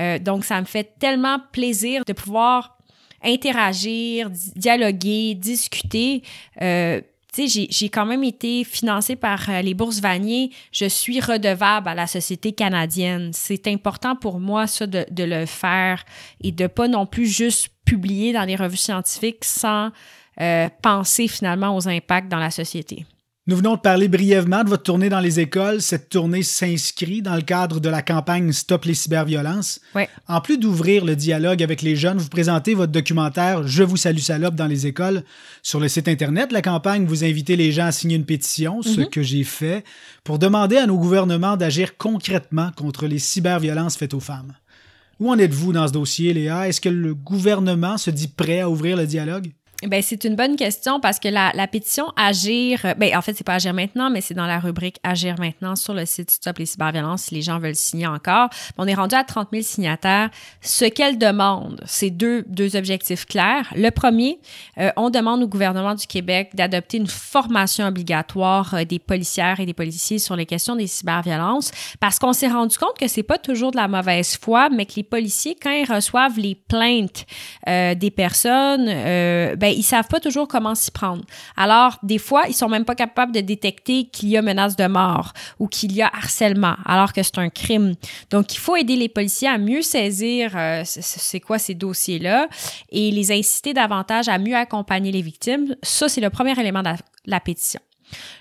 Euh, 0.00 0.18
donc, 0.18 0.44
ça 0.44 0.60
me 0.60 0.66
fait 0.66 0.98
tellement 0.98 1.38
plaisir 1.52 2.04
de 2.06 2.12
pouvoir 2.12 2.76
interagir, 3.22 4.30
dialoguer, 4.30 5.34
discuter. 5.34 6.22
Euh, 6.60 7.00
j'ai 7.44 7.88
quand 7.90 8.06
même 8.06 8.24
été 8.24 8.64
financée 8.64 9.16
par 9.16 9.50
euh, 9.50 9.60
les 9.60 9.74
bourses 9.74 10.00
Vanier. 10.00 10.50
Je 10.72 10.86
suis 10.86 11.20
redevable 11.20 11.88
à 11.88 11.94
la 11.94 12.06
société 12.06 12.52
canadienne. 12.52 13.30
C'est 13.32 13.66
important 13.66 14.16
pour 14.16 14.40
moi, 14.40 14.66
ça, 14.66 14.86
de, 14.86 15.04
de, 15.10 15.24
le 15.24 15.44
faire 15.44 16.04
et 16.42 16.52
de 16.52 16.66
pas 16.66 16.88
non 16.88 17.04
plus 17.04 17.26
juste 17.26 17.68
publier 17.84 18.32
dans 18.32 18.44
les 18.44 18.56
revues 18.56 18.76
scientifiques 18.76 19.44
sans 19.44 19.90
euh, 20.40 20.68
penser 20.82 21.28
finalement 21.28 21.76
aux 21.76 21.88
impacts 21.88 22.30
dans 22.30 22.38
la 22.38 22.50
société. 22.50 23.06
Nous 23.48 23.54
venons 23.54 23.76
de 23.76 23.80
parler 23.80 24.08
brièvement 24.08 24.64
de 24.64 24.68
votre 24.70 24.82
tournée 24.82 25.08
dans 25.08 25.20
les 25.20 25.38
écoles. 25.38 25.80
Cette 25.80 26.08
tournée 26.08 26.42
s'inscrit 26.42 27.22
dans 27.22 27.36
le 27.36 27.42
cadre 27.42 27.78
de 27.78 27.88
la 27.88 28.02
campagne 28.02 28.50
Stop 28.50 28.86
les 28.86 28.94
cyberviolences. 28.94 29.80
Ouais. 29.94 30.08
En 30.26 30.40
plus 30.40 30.58
d'ouvrir 30.58 31.04
le 31.04 31.14
dialogue 31.14 31.62
avec 31.62 31.80
les 31.80 31.94
jeunes, 31.94 32.18
vous 32.18 32.28
présentez 32.28 32.74
votre 32.74 32.90
documentaire 32.90 33.64
Je 33.64 33.84
vous 33.84 33.96
salue 33.96 34.18
salope 34.18 34.56
dans 34.56 34.66
les 34.66 34.88
écoles. 34.88 35.22
Sur 35.62 35.78
le 35.78 35.86
site 35.86 36.08
Internet, 36.08 36.50
la 36.50 36.60
campagne, 36.60 37.06
vous 37.06 37.22
invitez 37.22 37.54
les 37.54 37.70
gens 37.70 37.86
à 37.86 37.92
signer 37.92 38.16
une 38.16 38.24
pétition, 38.26 38.82
ce 38.82 39.02
Mhm. 39.02 39.10
que 39.10 39.22
j'ai 39.22 39.44
fait, 39.44 39.84
pour 40.24 40.40
demander 40.40 40.78
à 40.78 40.86
nos 40.88 40.98
gouvernements 40.98 41.56
d'agir 41.56 41.96
concrètement 41.96 42.72
contre 42.76 43.06
les 43.06 43.20
cyberviolences 43.20 43.96
faites 43.96 44.14
aux 44.14 44.18
femmes. 44.18 44.54
Où 45.20 45.30
en 45.30 45.38
êtes-vous 45.38 45.72
dans 45.72 45.86
ce 45.86 45.92
dossier, 45.92 46.32
Léa? 46.34 46.66
Est-ce 46.68 46.80
que 46.80 46.88
le 46.88 47.14
gouvernement 47.14 47.96
se 47.96 48.10
dit 48.10 48.26
prêt 48.26 48.58
à 48.58 48.68
ouvrir 48.68 48.96
le 48.96 49.06
dialogue? 49.06 49.52
Ben, 49.82 50.00
c'est 50.02 50.24
une 50.24 50.36
bonne 50.36 50.56
question 50.56 51.00
parce 51.00 51.18
que 51.18 51.28
la, 51.28 51.52
la 51.54 51.66
pétition 51.66 52.06
Agir, 52.16 52.94
ben, 52.96 53.14
en 53.14 53.20
fait, 53.20 53.34
c'est 53.34 53.44
pas 53.44 53.54
Agir 53.54 53.74
maintenant, 53.74 54.08
mais 54.08 54.22
c'est 54.22 54.32
dans 54.32 54.46
la 54.46 54.58
rubrique 54.58 54.96
Agir 55.02 55.34
maintenant 55.38 55.76
sur 55.76 55.92
le 55.92 56.06
site 56.06 56.30
Stop 56.30 56.58
les 56.58 56.66
cyberviolences 56.66 57.24
si 57.24 57.34
les 57.34 57.42
gens 57.42 57.58
veulent 57.58 57.74
signer 57.74 58.06
encore. 58.06 58.48
On 58.78 58.86
est 58.86 58.94
rendu 58.94 59.14
à 59.14 59.22
30 59.22 59.48
000 59.52 59.62
signataires. 59.62 60.30
Ce 60.62 60.86
qu'elle 60.86 61.18
demande, 61.18 61.82
c'est 61.84 62.08
deux, 62.08 62.44
deux 62.48 62.74
objectifs 62.74 63.26
clairs. 63.26 63.70
Le 63.76 63.90
premier, 63.90 64.40
euh, 64.78 64.90
on 64.96 65.10
demande 65.10 65.42
au 65.42 65.46
gouvernement 65.48 65.94
du 65.94 66.06
Québec 66.06 66.52
d'adopter 66.54 66.96
une 66.96 67.06
formation 67.06 67.86
obligatoire 67.86 68.72
euh, 68.74 68.84
des 68.84 68.98
policières 68.98 69.60
et 69.60 69.66
des 69.66 69.74
policiers 69.74 70.18
sur 70.18 70.36
les 70.36 70.46
questions 70.46 70.76
des 70.76 70.86
cyberviolences 70.86 71.70
parce 72.00 72.18
qu'on 72.18 72.32
s'est 72.32 72.48
rendu 72.48 72.78
compte 72.78 72.98
que 72.98 73.08
c'est 73.08 73.22
pas 73.22 73.38
toujours 73.38 73.72
de 73.72 73.76
la 73.76 73.88
mauvaise 73.88 74.38
foi, 74.38 74.70
mais 74.70 74.86
que 74.86 74.94
les 74.96 75.02
policiers, 75.02 75.56
quand 75.60 75.70
ils 75.70 75.90
reçoivent 75.90 76.38
les 76.38 76.54
plaintes 76.54 77.26
euh, 77.68 77.94
des 77.94 78.10
personnes, 78.10 78.86
euh, 78.88 79.54
ben, 79.66 79.74
ils 79.76 79.82
savent 79.82 80.06
pas 80.06 80.20
toujours 80.20 80.46
comment 80.46 80.76
s'y 80.76 80.92
prendre. 80.92 81.24
Alors, 81.56 81.98
des 82.04 82.18
fois, 82.18 82.44
ils 82.46 82.54
sont 82.54 82.68
même 82.68 82.84
pas 82.84 82.94
capables 82.94 83.32
de 83.32 83.40
détecter 83.40 84.04
qu'il 84.04 84.28
y 84.28 84.36
a 84.36 84.42
menace 84.42 84.76
de 84.76 84.86
mort 84.86 85.32
ou 85.58 85.66
qu'il 85.66 85.92
y 85.92 86.02
a 86.02 86.06
harcèlement, 86.06 86.76
alors 86.84 87.12
que 87.12 87.20
c'est 87.22 87.38
un 87.38 87.48
crime. 87.48 87.94
Donc, 88.30 88.54
il 88.54 88.58
faut 88.58 88.76
aider 88.76 88.94
les 88.94 89.08
policiers 89.08 89.48
à 89.48 89.58
mieux 89.58 89.82
saisir 89.82 90.52
euh, 90.54 90.82
c'est 90.84 91.40
quoi 91.40 91.58
ces 91.58 91.74
dossiers-là 91.74 92.48
et 92.90 93.10
les 93.10 93.32
inciter 93.32 93.74
davantage 93.74 94.28
à 94.28 94.38
mieux 94.38 94.54
accompagner 94.54 95.10
les 95.10 95.22
victimes. 95.22 95.74
Ça, 95.82 96.08
c'est 96.08 96.20
le 96.20 96.30
premier 96.30 96.58
élément 96.60 96.80
de 96.80 96.90
la, 96.90 96.96
la 97.26 97.40
pétition. 97.40 97.80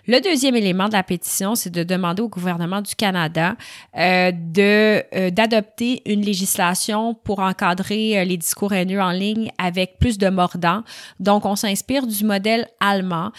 Le 0.08 0.22
deuxième 0.22 0.56
élément 0.56 0.88
de 0.88 0.94
la 0.94 1.02
pétition, 1.02 1.56
c'est 1.56 1.72
de 1.72 1.84
demander 1.84 2.22
au 2.22 2.30
gouvernement 2.30 2.82
du 2.82 2.96
Canada 2.96 3.56
euh, 3.98 4.32
de 4.32 5.04
euh, 5.16 5.32
d'adopter 5.32 6.04
une 6.06 6.22
législation 6.22 7.16
pour 7.16 7.40
encadrer 7.40 8.20
euh, 8.20 8.24
les 8.24 8.38
discours 8.38 8.74
haineux 8.74 9.02
en 9.02 9.10
ligne 9.10 9.50
avec 9.58 9.98
plus 9.98 10.20
de 10.20 10.30
mordants. 10.30 10.84
Donc, 11.20 11.46
on 11.46 11.56
s'inspire 11.56 12.06
du 12.06 12.24
modèle 12.24 12.68
allemand 12.80 13.32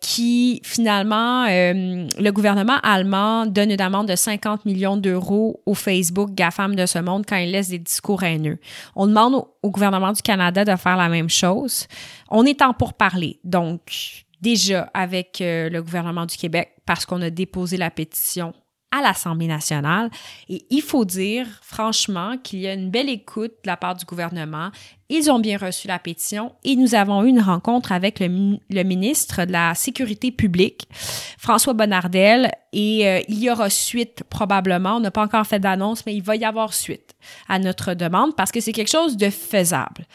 qui, 0.00 0.60
finalement, 0.64 1.46
le 1.46 2.30
gouvernement 2.30 2.78
allemand 2.82 3.46
donne 3.46 3.70
une 3.70 3.80
amende 3.80 4.08
de 4.08 4.16
50 4.16 4.64
millions 4.64 4.96
d'euros 4.96 5.60
au 5.66 5.74
Facebook 5.74 6.34
GAFAM 6.34 6.74
de 6.74 6.86
ce 6.86 6.98
monde 6.98 7.24
quand 7.28 7.36
il 7.36 7.52
laisse 7.52 7.68
des 7.68 7.78
discours 7.78 8.22
haineux. 8.22 8.58
On 8.96 9.06
demande 9.06 9.44
au, 9.62 9.70
gouvernement 9.70 10.12
du 10.12 10.22
Canada 10.22 10.64
de 10.64 10.76
faire 10.76 10.96
la 10.96 11.08
même 11.08 11.28
chose. 11.28 11.86
On 12.30 12.44
est 12.44 12.62
en 12.62 12.72
pourparler. 12.72 13.38
Donc, 13.44 13.80
déjà 14.42 14.90
avec 14.92 15.40
euh, 15.40 15.70
le 15.70 15.82
gouvernement 15.82 16.26
du 16.26 16.36
Québec 16.36 16.74
parce 16.84 17.06
qu'on 17.06 17.22
a 17.22 17.30
déposé 17.30 17.76
la 17.76 17.90
pétition 17.90 18.52
à 18.92 19.00
l'Assemblée 19.00 19.46
nationale. 19.46 20.10
Et 20.48 20.66
il 20.68 20.82
faut 20.82 21.04
dire, 21.04 21.46
franchement, 21.62 22.36
qu'il 22.36 22.60
y 22.60 22.68
a 22.68 22.74
une 22.74 22.90
belle 22.90 23.08
écoute 23.08 23.52
de 23.64 23.66
la 23.66 23.78
part 23.78 23.96
du 23.96 24.04
gouvernement. 24.04 24.70
Ils 25.08 25.30
ont 25.30 25.40
bien 25.40 25.56
reçu 25.56 25.88
la 25.88 25.98
pétition 25.98 26.52
et 26.62 26.76
nous 26.76 26.94
avons 26.94 27.24
eu 27.24 27.28
une 27.28 27.40
rencontre 27.40 27.92
avec 27.92 28.20
le, 28.20 28.82
ministre 28.82 29.44
de 29.46 29.52
la 29.52 29.74
Sécurité 29.74 30.30
publique, 30.30 30.86
François 31.38 31.72
Bonnardel, 31.72 32.50
et 32.72 33.08
euh, 33.08 33.20
il 33.28 33.42
y 33.42 33.50
aura 33.50 33.70
suite 33.70 34.24
probablement. 34.28 34.96
On 34.96 35.00
n'a 35.00 35.10
pas 35.10 35.22
encore 35.22 35.46
fait 35.46 35.58
d'annonce, 35.58 36.04
mais 36.06 36.14
il 36.14 36.22
va 36.22 36.36
y 36.36 36.44
avoir 36.44 36.74
suite 36.74 37.14
à 37.48 37.58
notre 37.58 37.94
demande 37.94 38.36
parce 38.36 38.52
que 38.52 38.60
c'est 38.60 38.72
quelque 38.72 38.90
chose 38.90 39.16
de 39.16 39.30
faisable. 39.30 40.06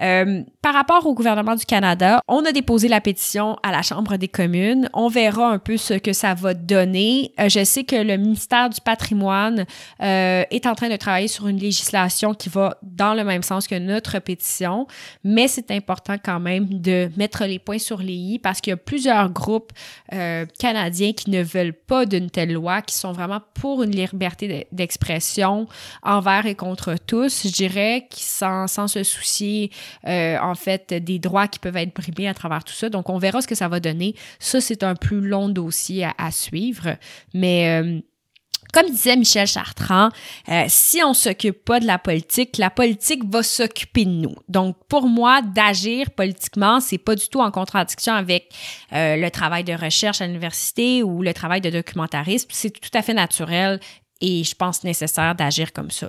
Euh, 0.00 0.42
par 0.62 0.74
rapport 0.74 1.06
au 1.06 1.14
gouvernement 1.14 1.56
du 1.56 1.64
Canada, 1.64 2.20
on 2.28 2.44
a 2.44 2.52
déposé 2.52 2.88
la 2.88 3.00
pétition 3.00 3.56
à 3.62 3.72
la 3.72 3.82
Chambre 3.82 4.16
des 4.16 4.28
communes. 4.28 4.88
On 4.92 5.08
verra 5.08 5.50
un 5.50 5.58
peu 5.58 5.76
ce 5.76 5.94
que 5.94 6.12
ça 6.12 6.34
va 6.34 6.54
donner. 6.54 7.32
Euh, 7.40 7.48
je 7.48 7.64
sais 7.64 7.84
que 7.84 7.96
le 7.96 8.16
ministère 8.16 8.70
du 8.70 8.80
patrimoine 8.80 9.66
euh, 10.02 10.44
est 10.50 10.66
en 10.66 10.74
train 10.74 10.88
de 10.88 10.96
travailler 10.96 11.28
sur 11.28 11.48
une 11.48 11.58
législation 11.58 12.34
qui 12.34 12.48
va 12.48 12.78
dans 12.82 13.14
le 13.14 13.24
même 13.24 13.42
sens 13.42 13.66
que 13.66 13.74
notre 13.76 14.18
pétition, 14.18 14.86
mais 15.24 15.48
c'est 15.48 15.70
important 15.70 16.16
quand 16.22 16.40
même 16.40 16.66
de 16.68 17.10
mettre 17.16 17.44
les 17.44 17.58
points 17.58 17.78
sur 17.78 17.98
les 17.98 18.14
i 18.14 18.38
parce 18.38 18.60
qu'il 18.60 18.70
y 18.70 18.74
a 18.74 18.76
plusieurs 18.76 19.30
groupes 19.30 19.72
euh, 20.12 20.46
canadiens 20.58 21.12
qui 21.12 21.30
ne 21.30 21.42
veulent 21.42 21.72
pas 21.72 22.06
d'une 22.06 22.30
telle 22.30 22.52
loi, 22.52 22.82
qui 22.82 22.94
sont 22.94 23.12
vraiment 23.12 23.40
pour 23.54 23.82
une 23.82 23.90
liberté 23.90 24.66
d'expression 24.70 25.66
envers 26.02 26.46
et 26.46 26.54
contre 26.54 26.94
tous, 27.06 27.46
je 27.46 27.52
dirais, 27.52 28.08
sans, 28.12 28.66
sans 28.66 28.86
se 28.86 29.02
soucier 29.02 29.70
euh, 30.06 30.38
en 30.38 30.54
fait 30.54 30.92
des 30.92 31.18
droits 31.18 31.48
qui 31.48 31.58
peuvent 31.58 31.76
être 31.76 31.94
brimés 31.94 32.28
à 32.28 32.34
travers 32.34 32.64
tout 32.64 32.72
ça. 32.72 32.88
Donc 32.88 33.08
on 33.08 33.18
verra 33.18 33.40
ce 33.42 33.46
que 33.46 33.54
ça 33.54 33.68
va 33.68 33.80
donner. 33.80 34.14
Ça 34.38 34.60
c'est 34.60 34.82
un 34.82 34.94
plus 34.94 35.20
long 35.20 35.48
dossier 35.48 36.06
à, 36.16 36.30
suivre, 36.30 36.96
mais 37.34 37.80
euh, 37.82 38.00
comme 38.72 38.90
disait 38.90 39.16
Michel 39.16 39.46
Chartrand, 39.46 40.10
euh, 40.50 40.64
si 40.68 41.02
on 41.02 41.14
s'occupe 41.14 41.64
pas 41.64 41.80
de 41.80 41.86
la 41.86 41.98
politique, 41.98 42.58
la 42.58 42.68
politique 42.68 43.22
va 43.24 43.42
s'occuper 43.42 44.04
de 44.04 44.10
nous. 44.10 44.34
Donc, 44.48 44.76
pour 44.88 45.08
moi, 45.08 45.40
d'agir 45.40 46.10
politiquement, 46.10 46.78
c'est 46.80 46.98
pas 46.98 47.14
du 47.14 47.28
tout 47.28 47.40
en 47.40 47.50
contradiction 47.50 48.12
avec 48.12 48.52
le 48.92 49.28
travail 49.30 49.64
de 49.64 49.72
recherche 49.72 50.20
à 50.20 50.26
l'université 50.26 51.02
ou 51.02 51.22
le 51.22 51.32
travail 51.32 51.62
de 51.62 51.70
documentarisme. 51.70 52.48
C'est 52.50 52.78
tout 52.78 52.90
à 52.92 53.00
fait 53.00 53.14
naturel 53.14 53.80
et 54.20 54.44
je 54.44 54.54
pense 54.54 54.84
nécessaire 54.84 55.34
d'agir 55.34 55.72
comme 55.72 55.90
ça. 55.90 56.08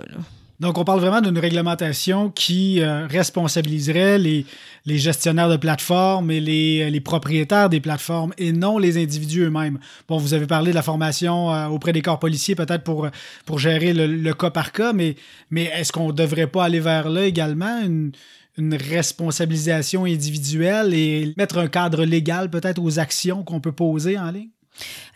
Donc, 0.60 0.78
on 0.78 0.84
parle 0.84 1.00
vraiment 1.00 1.22
d'une 1.22 1.38
réglementation 1.38 2.30
qui 2.30 2.82
euh, 2.82 3.08
responsabiliserait 3.08 4.18
les, 4.18 4.46
gestionnaires 4.86 5.48
de 5.48 5.56
plateformes 5.56 6.32
et 6.32 6.42
les, 6.42 6.92
les, 6.92 7.00
propriétaires 7.00 7.70
des 7.70 7.80
plateformes 7.80 8.34
et 8.38 8.51
non 8.51 8.78
les 8.78 9.01
individus 9.01 9.44
eux-mêmes. 9.44 9.80
Bon, 10.10 10.18
vous 10.18 10.34
avez 10.34 10.48
parlé 10.48 10.72
de 10.72 10.75
la 10.75 10.82
formation 10.82 11.54
euh, 11.54 11.68
auprès 11.68 11.94
des 11.94 12.01
corps 12.01 12.20
policiers, 12.20 12.56
peut-être 12.56 12.84
pour, 12.84 13.10
gérer 13.58 13.94
le, 13.94 14.34
cas 14.34 14.50
par 14.50 14.74
cas, 14.74 14.92
mais, 14.92 15.16
est-ce 15.56 15.94
qu'on 15.94 16.08
ne 16.08 16.13
devrait 16.13 16.48
pas 16.48 16.66
aller 16.66 16.82
vers 16.82 17.08
là 17.08 17.25
également, 17.25 17.82
une 17.82 18.75
responsabilisation 18.75 20.04
individuelle 20.04 20.94
et 20.94 21.34
mettre 21.38 21.58
un 21.58 21.68
cadre 21.68 22.04
légal 22.04 22.50
peut-être 22.50 22.82
aux 22.82 23.00
actions 23.00 23.44
qu'on 23.44 23.62
peut 23.62 23.72
poser 23.72 24.20
en 24.20 24.32
ligne? 24.32 24.50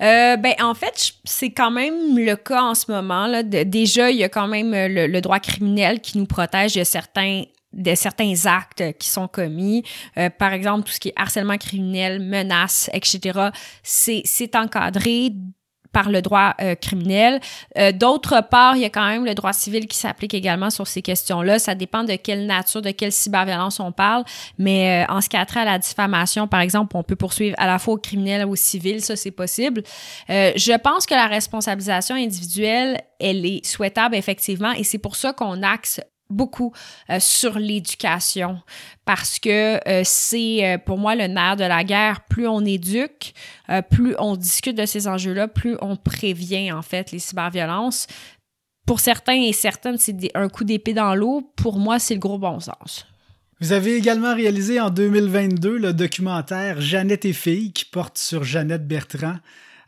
Euh, 0.01 0.37
ben, 0.37 0.53
en 0.61 0.73
fait, 0.73 1.13
c'est 1.23 1.51
quand 1.51 1.71
même 1.71 2.17
le 2.17 2.35
cas 2.35 2.61
en 2.61 2.75
ce 2.75 2.91
moment. 2.91 3.27
Là. 3.27 3.43
Déjà, 3.43 4.11
il 4.11 4.17
y 4.17 4.23
a 4.23 4.29
quand 4.29 4.47
même 4.47 4.71
le, 4.71 5.07
le, 5.07 5.21
droit 5.21 5.39
criminel 5.39 6.01
qui 6.01 6.17
nous 6.17 6.25
protège 6.25 6.73
de 6.75 6.83
certains 6.83 7.43
de 7.73 7.95
certains 7.95 8.45
actes 8.45 8.83
qui 8.99 9.07
sont 9.07 9.27
commis. 9.27 9.83
Euh, 10.17 10.29
par 10.29 10.53
exemple, 10.53 10.83
tout 10.83 10.93
ce 10.93 10.99
qui 10.99 11.09
est 11.09 11.13
harcèlement 11.15 11.57
criminel, 11.57 12.19
menaces, 12.19 12.89
etc. 12.93 13.49
C'est 13.81 14.55
encadré 14.55 15.31
par 15.93 16.09
le 16.09 16.21
droit 16.21 16.55
euh, 16.59 16.75
criminel. 16.75 17.39
Euh, 17.77 17.91
D'autre 17.93 18.41
part, 18.49 18.75
il 18.75 18.81
y 18.81 18.85
a 18.85 18.89
quand 18.89 19.07
même 19.07 19.23
le 19.23 19.35
droit 19.35 19.53
civil 19.53 19.87
qui 19.87 19.95
s'applique 19.95 20.33
également 20.33 20.69
sur 20.69 20.87
ces 20.87 21.01
questions-là. 21.01 21.59
Ça 21.59 21.75
dépend 21.75 22.03
de 22.03 22.15
quelle 22.15 22.45
nature, 22.47 22.81
de 22.81 22.91
quelle 22.91 23.11
cyberviolence 23.11 23.79
on 23.79 23.91
parle. 23.91 24.23
Mais 24.57 25.05
euh, 25.07 25.13
en 25.13 25.21
ce 25.21 25.29
qui 25.29 25.37
a 25.37 25.45
trait 25.45 25.61
à 25.61 25.65
la 25.65 25.77
diffamation, 25.77 26.47
par 26.47 26.59
exemple, 26.59 26.97
on 26.97 27.03
peut 27.03 27.15
poursuivre 27.15 27.55
à 27.59 27.67
la 27.67 27.79
fois 27.79 27.93
au 27.93 27.97
criminel 27.97 28.45
ou 28.45 28.51
au 28.51 28.55
civil. 28.55 29.01
Ça, 29.01 29.15
c'est 29.15 29.31
possible. 29.31 29.83
Euh, 30.29 30.51
je 30.55 30.73
pense 30.73 31.05
que 31.05 31.13
la 31.13 31.27
responsabilisation 31.27 32.15
individuelle, 32.15 32.99
elle 33.19 33.45
est 33.45 33.65
souhaitable, 33.65 34.15
effectivement. 34.15 34.71
Et 34.71 34.83
c'est 34.83 34.97
pour 34.97 35.15
ça 35.15 35.31
qu'on 35.31 35.61
axe 35.61 36.01
beaucoup 36.29 36.73
euh, 37.09 37.17
sur 37.19 37.59
l'éducation 37.59 38.61
parce 39.05 39.39
que 39.39 39.79
euh, 39.87 40.01
c'est 40.03 40.65
euh, 40.65 40.77
pour 40.77 40.97
moi 40.97 41.15
le 41.15 41.27
nerf 41.27 41.55
de 41.55 41.63
la 41.63 41.83
guerre. 41.83 42.21
Plus 42.25 42.47
on 42.47 42.65
éduque, 42.65 43.33
plus 43.89 44.15
on 44.19 44.35
discute 44.35 44.77
de 44.77 44.85
ces 44.85 45.07
enjeux-là, 45.07 45.47
plus 45.47 45.77
on 45.81 45.95
prévient 45.95 46.71
en 46.71 46.81
fait 46.81 47.11
les 47.11 47.19
cyberviolences. 47.19 48.07
Pour 48.85 48.99
certains 48.99 49.41
et 49.41 49.53
certaines, 49.53 49.97
c'est 49.97 50.15
un 50.35 50.49
coup 50.49 50.63
d'épée 50.63 50.93
dans 50.93 51.15
l'eau. 51.15 51.53
Pour 51.55 51.79
moi, 51.79 51.99
c'est 51.99 52.15
le 52.15 52.19
gros 52.19 52.37
bon 52.37 52.59
sens. 52.59 53.05
Vous 53.61 53.71
avez 53.71 53.95
également 53.95 54.35
réalisé 54.35 54.81
en 54.81 54.89
2022 54.89 55.77
le 55.77 55.93
documentaire 55.93 56.81
Jeannette 56.81 57.23
et 57.23 57.33
filles 57.33 57.71
qui 57.71 57.85
porte 57.85 58.17
sur 58.17 58.43
Jeannette 58.43 58.85
Bertrand. 58.85 59.37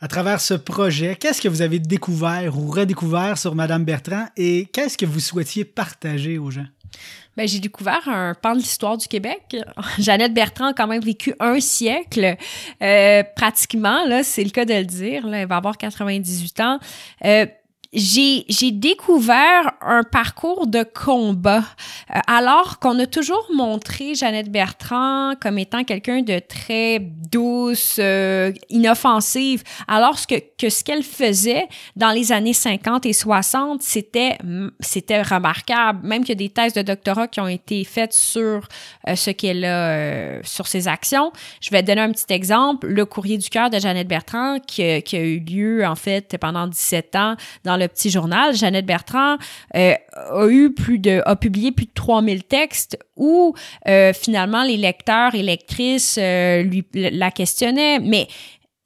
À 0.06 0.08
travers 0.08 0.40
ce 0.40 0.54
projet, 0.54 1.16
qu'est-ce 1.20 1.42
que 1.42 1.48
vous 1.48 1.64
avez 1.64 1.80
découvert 1.80 2.56
ou 2.56 2.70
redécouvert 2.70 3.40
sur 3.40 3.56
Madame 3.56 3.84
Bertrand 3.84 4.28
et 4.38 4.68
qu'est-ce 4.72 5.00
que 5.00 5.06
vous 5.08 5.20
souhaitiez 5.20 5.66
partager 5.66 6.38
aux 6.38 6.52
gens? 6.52 6.68
Ben, 7.36 7.48
j'ai 7.48 7.58
découvert 7.58 8.08
un 8.08 8.36
pan 8.36 8.54
de 8.54 8.60
l'histoire 8.60 8.98
du 8.98 9.08
Québec. 9.08 9.56
Jeannette 9.98 10.36
Bertrand 10.36 10.68
a 10.68 10.74
quand 10.74 10.86
même 10.86 11.02
vécu 11.02 11.34
un 11.40 11.60
siècle, 11.60 12.38
euh, 12.84 13.24
pratiquement, 13.36 14.06
là, 14.06 14.22
c'est 14.22 14.44
le 14.44 14.52
cas 14.52 14.66
de 14.66 14.76
le 14.76 14.86
dire. 14.86 15.26
Elle 15.34 15.48
va 15.48 15.56
avoir 15.56 15.76
98 15.76 16.60
ans. 16.60 16.80
Euh, 17.26 17.48
j'ai, 17.96 18.44
j'ai 18.50 18.72
découvert 18.72 19.72
un 19.82 20.04
parcours 20.04 20.68
de 20.68 20.84
combat. 20.84 21.64
Euh, 22.14 22.20
alors 22.28 22.80
qu'on 22.80 23.00
a 23.00 23.08
toujours 23.08 23.48
montré 23.54 24.16
Jeannette 24.16 24.52
Bertrand 24.52 25.34
comme 25.42 25.58
étant 25.58 25.84
quelqu'un 25.86 26.22
de 26.22 26.40
très 26.40 27.00
douce, 27.00 27.96
euh, 28.00 28.52
inoffensive, 28.70 29.64
alors 29.88 30.18
que, 30.28 30.36
que 30.58 30.70
ce 30.70 30.84
qu'elle 30.84 31.04
faisait 31.04 31.68
dans 31.96 32.12
les 32.12 32.32
années 32.32 32.54
50 32.54 33.06
et 33.06 33.14
60, 33.14 33.82
c'était, 33.82 34.38
c'était 34.82 35.22
remarquable. 35.22 36.06
Même 36.06 36.24
qu'il 36.24 36.30
y 36.30 36.44
a 36.44 36.48
des 36.48 36.50
thèses 36.50 36.74
de 36.74 36.82
doctorat 36.82 37.28
qui 37.30 37.40
ont 37.40 37.48
été 37.48 37.84
faites 37.86 38.14
sur 38.14 38.68
euh, 39.08 39.16
ce 39.16 39.32
qu'elle 39.32 39.64
a, 39.64 40.44
sur 40.44 40.68
ses 40.68 40.90
actions. 40.90 41.32
Je 41.62 41.70
vais 41.72 41.82
donner 41.82 42.02
un 42.02 42.12
petit 42.12 42.34
exemple. 42.34 42.88
Le 42.88 43.06
courrier 43.06 43.38
du 43.38 43.50
cœur 43.50 43.70
de 43.70 43.80
Jeannette 43.80 44.08
Bertrand, 44.08 44.60
qui, 44.60 45.02
qui 45.04 45.16
a 45.16 45.22
eu 45.22 45.40
lieu, 45.40 45.86
en 45.86 45.96
fait, 45.96 46.38
pendant 46.40 46.68
17 46.68 47.16
ans 47.16 47.36
dans 47.64 47.78
le 47.78 47.85
petit 47.88 48.10
journal, 48.10 48.56
Jeannette 48.56 48.86
Bertrand 48.86 49.38
euh, 49.75 49.94
a 50.13 50.48
eu 50.48 50.74
plus 50.74 51.00
de, 51.00 51.22
a 51.25 51.36
publié 51.36 51.72
plus 51.72 51.86
de 51.86 51.92
3000 51.94 52.44
textes 52.44 52.98
où 53.15 53.54
euh, 53.88 54.13
finalement 54.13 54.63
les 54.63 54.77
lecteurs 54.77 55.36
et 55.36 55.44
lectrices 55.44 56.18
euh, 56.20 56.63
lui 56.63 56.86
la 56.94 57.32
questionnaient. 57.32 58.00
Mais 58.00 58.27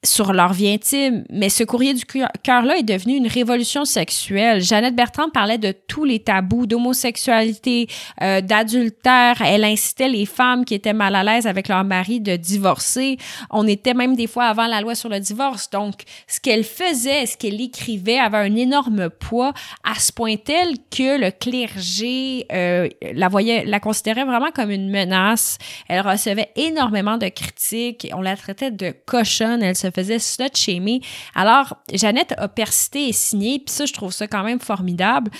sur 0.02 0.32
leur 0.32 0.54
vie 0.54 0.68
intime. 0.68 1.24
Mais 1.30 1.50
ce 1.50 1.62
courrier 1.62 1.92
du 1.92 2.04
cœur-là 2.06 2.78
est 2.78 2.82
devenu 2.82 3.16
une 3.16 3.26
révolution 3.26 3.84
sexuelle. 3.84 4.62
Jeannette 4.62 4.96
Bertrand 4.96 5.28
parlait 5.28 5.58
de 5.58 5.72
tous 5.72 6.04
les 6.04 6.20
tabous 6.20 6.66
d'homosexualité, 6.66 7.86
euh, 8.22 8.40
d'adultère. 8.40 9.42
Elle 9.42 9.64
incitait 9.64 10.08
les 10.08 10.24
femmes 10.24 10.64
qui 10.64 10.74
étaient 10.74 10.94
mal 10.94 11.14
à 11.14 11.22
l'aise 11.22 11.46
avec 11.46 11.68
leur 11.68 11.84
mari 11.84 12.20
de 12.20 12.36
divorcer. 12.36 13.18
On 13.50 13.66
était 13.66 13.92
même 13.92 14.16
des 14.16 14.26
fois 14.26 14.44
avant 14.44 14.66
la 14.66 14.80
loi 14.80 14.94
sur 14.94 15.10
le 15.10 15.20
divorce. 15.20 15.68
Donc, 15.68 16.02
ce 16.26 16.40
qu'elle 16.40 16.64
faisait, 16.64 17.26
ce 17.26 17.36
qu'elle 17.36 17.60
écrivait 17.60 18.18
avait 18.18 18.38
un 18.38 18.56
énorme 18.56 19.10
poids 19.10 19.52
à 19.84 19.98
ce 19.98 20.12
point 20.12 20.36
tel 20.36 20.76
que 20.90 21.20
le 21.20 21.30
clergé 21.30 22.46
euh, 22.52 22.88
la 23.12 23.28
voyait, 23.28 23.66
la 23.66 23.80
considérait 23.80 24.24
vraiment 24.24 24.50
comme 24.54 24.70
une 24.70 24.90
menace. 24.90 25.58
Elle 25.88 26.00
recevait 26.00 26.48
énormément 26.56 27.18
de 27.18 27.28
critiques. 27.28 28.08
On 28.14 28.22
la 28.22 28.36
traitait 28.36 28.70
de 28.70 28.94
cochonne. 29.04 29.62
Elle 29.62 29.76
se 29.76 29.89
faisait 29.90 30.18
slut 30.18 30.54
shamer. 30.54 31.00
Alors, 31.34 31.76
Jeannette 31.92 32.34
a 32.38 32.48
persisté 32.48 33.08
et 33.08 33.12
signé, 33.12 33.58
puis 33.58 33.74
ça, 33.74 33.86
je 33.86 33.92
trouve 33.92 34.12
ça 34.12 34.26
quand 34.26 34.42
même 34.42 34.60
formidable. 34.60 35.30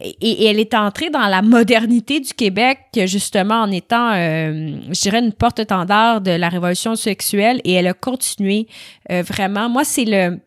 Et, 0.00 0.46
elle 0.46 0.60
est 0.60 0.74
entrée 0.74 1.10
dans 1.10 1.26
la 1.26 1.42
modernité 1.42 2.20
du 2.20 2.32
Québec, 2.32 2.78
justement, 3.06 3.62
en 3.62 3.70
étant, 3.70 4.12
euh, 4.12 4.78
je 4.90 5.00
dirais, 5.00 5.20
une 5.20 5.32
porte-étendard 5.32 6.20
de 6.20 6.30
la 6.30 6.48
révolution 6.48 6.94
sexuelle, 6.94 7.60
et 7.64 7.72
elle 7.72 7.86
a 7.86 7.94
continué 7.94 8.66
euh, 9.10 9.22
vraiment. 9.22 9.68
Moi, 9.68 9.84
c'est 9.84 10.04
le 10.04 10.38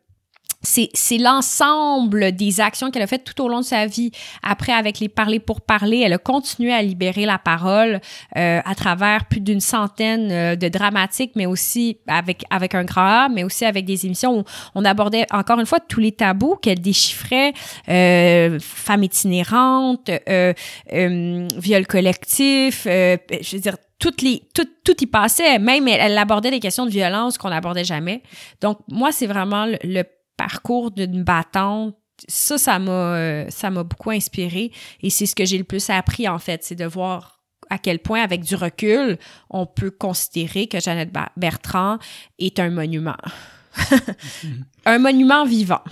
c'est 0.62 1.18
l'ensemble 1.18 2.34
des 2.34 2.60
actions 2.60 2.92
qu'elle 2.92 3.02
a 3.02 3.08
faites 3.08 3.24
tout 3.24 3.42
au 3.42 3.48
long 3.48 3.60
de 3.60 3.66
sa 3.66 3.86
vie. 3.86 4.12
Après, 4.44 4.74
avec 4.74 5.00
les 5.00 5.08
parler 5.08 5.40
pour 5.40 5.62
parler, 5.62 6.02
elle 6.06 6.14
a 6.14 6.18
continué 6.18 6.74
à 6.74 6.82
libérer 6.82 7.26
la 7.26 7.38
parole 7.38 8.02
euh, 8.38 8.60
à 8.64 8.76
travers 8.76 9.26
plus 9.26 9.40
d'une 9.40 9.62
centaine 9.62 10.32
euh, 10.32 10.56
de 10.56 10.68
dramatiques, 10.68 11.32
mais 11.36 11.46
aussi 11.46 12.00
avec 12.08 12.44
avec 12.50 12.76
un 12.76 12.84
grand 12.84 13.26
A, 13.26 13.30
mais 13.30 13.44
aussi 13.44 13.64
avec 13.64 13.86
des 13.86 14.06
émissions 14.06 14.40
où 14.40 14.44
on 14.76 14.84
abordait 14.84 15.26
encore 15.32 15.60
une 15.60 15.66
fois 15.66 15.80
tous 15.80 16.02
les 16.02 16.12
tabous 16.12 16.58
qu'elle 16.58 16.82
déchiffrait, 16.82 17.54
euh, 17.88 18.60
femmes 18.60 19.04
itinérantes, 19.04 20.10
euh, 20.10 20.54
euh 20.94 21.48
viol 21.58 21.88
collectif, 21.88 22.84
je 22.86 23.56
veux 23.56 23.62
dire 23.62 23.76
toutes 24.00 24.22
les, 24.22 24.42
tout, 24.54 24.68
tout 24.86 24.96
y 25.04 25.06
passait. 25.06 25.60
Même 25.60 25.88
elle, 25.88 26.00
elle 26.00 26.18
abordait 26.18 26.52
des 26.52 26.62
questions 26.62 26.86
de 26.86 26.90
violence 26.92 27.38
qu'on 27.38 27.50
n'abordait 27.50 27.84
jamais. 27.84 28.24
Donc, 28.62 28.80
moi, 28.88 29.12
c'est 29.12 29.28
vraiment 29.28 29.66
le, 29.66 29.78
le 29.84 30.04
parcours 30.40 30.92
d'une 30.92 31.24
battante 31.24 31.96
ça, 32.28 32.58
ça 32.58 32.80
m'a, 32.80 32.92
euh, 32.92 33.46
ça 33.50 33.70
m'a 33.70 33.84
beaucoup 33.84 34.12
inspiré 34.12 34.72
et 35.02 35.10
c'est 35.10 35.26
ce 35.26 35.36
que 35.36 35.46
j'ai 35.46 35.58
le 35.58 35.64
plus 35.64 35.90
appris 35.90 36.28
en 36.28 36.40
fait, 36.40 36.64
c'est 36.64 36.76
de 36.76 36.86
voir 36.86 37.40
à 37.70 37.78
quel 37.78 38.00
point, 38.00 38.22
avec 38.24 38.44
du 38.44 38.56
recul, 38.56 39.18
on 39.50 39.66
peut 39.66 39.92
considérer 39.92 40.68
que 40.68 40.80
Jeannette 40.80 41.14
Bertrand 41.38 42.00
est 42.40 42.60
un 42.60 42.72
monument. 42.72 43.18
un 44.86 44.98
monument 44.98 45.46
vivant. 45.46 45.84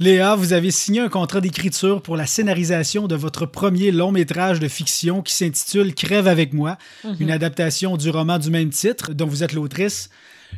Léa, 0.00 0.34
vous 0.34 0.52
avez 0.52 0.70
signé 0.70 1.00
un 1.00 1.08
contrat 1.08 1.40
d'écriture 1.40 2.02
pour 2.02 2.16
la 2.16 2.26
scénarisation 2.26 3.06
de 3.06 3.14
votre 3.14 3.46
premier 3.46 3.92
long 3.92 4.10
métrage 4.10 4.58
de 4.58 4.66
fiction 4.66 5.22
qui 5.22 5.34
s'intitule 5.34 5.94
Crève 5.94 6.26
avec 6.26 6.52
moi, 6.52 6.78
mhm. 7.04 7.16
une 7.20 7.30
adaptation 7.30 7.96
du 7.96 8.10
roman 8.10 8.38
du 8.38 8.50
même 8.50 8.70
titre 8.70 9.12
dont 9.12 9.26
vous 9.26 9.44
êtes 9.44 9.52
l'autrice. 9.52 10.08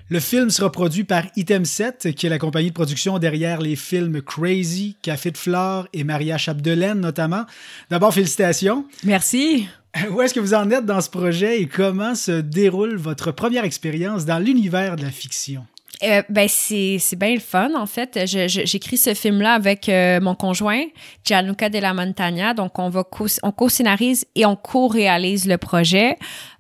Le 0.09 0.21
film 0.21 0.51
sera 0.51 0.71
produit 0.71 1.05
par 1.05 1.25
Item 1.37 1.65
7, 1.65 2.15
qui 2.15 2.27
est 2.27 2.31
la 2.31 2.39
compagnie 2.39 2.69
de 2.69 2.75
production 2.75 3.19
derrière 3.19 3.61
les 3.61 3.77
films 3.77 4.23
Crazy, 4.23 4.97
Café 5.03 5.31
de 5.31 5.39
Flore 5.39 5.89
et 5.93 6.05
Maria 6.05 6.39
Chapdelaine 6.39 7.01
notamment. 7.01 7.45
D'abord, 7.91 8.15
félicitations. 8.15 8.85
Merci. 9.05 9.69
Où 10.11 10.21
est-ce 10.21 10.35
que 10.35 10.41
vous 10.41 10.55
en 10.55 10.71
êtes 10.71 10.87
dans 10.87 11.01
ce 11.01 11.11
projet 11.11 11.61
et 11.61 11.67
comment 11.67 12.15
se 12.15 12.41
déroule 12.41 12.97
votre 12.97 13.33
première 13.33 13.65
expérience 13.65 14.25
dans 14.25 14.39
l'univers 14.39 14.97
de 14.97 15.03
la 15.03 15.11
fiction? 15.11 15.67
Euh, 16.03 16.23
ben 16.29 16.47
c'est 16.47 16.99
c'est 17.01 17.17
bien 17.17 17.33
le 17.33 17.41
fun 17.41 17.71
en 17.75 17.87
fait. 17.87 18.21
J'écris 18.27 18.99
ce 18.99 19.15
film 19.15 19.41
là 19.41 19.55
avec 19.55 19.89
euh, 19.89 20.21
mon 20.21 20.35
conjoint 20.35 20.83
Gianluca 21.25 21.71
Della 21.71 21.95
Montagna, 21.95 22.53
donc 22.53 22.79
on 22.79 22.91
va 22.91 23.03
co 23.03 23.27
on 23.43 23.51
co-scénarise 23.51 24.27
et 24.35 24.45
on 24.45 24.57
co-réalise 24.57 25.47
le 25.47 25.57
projet. 25.57 26.19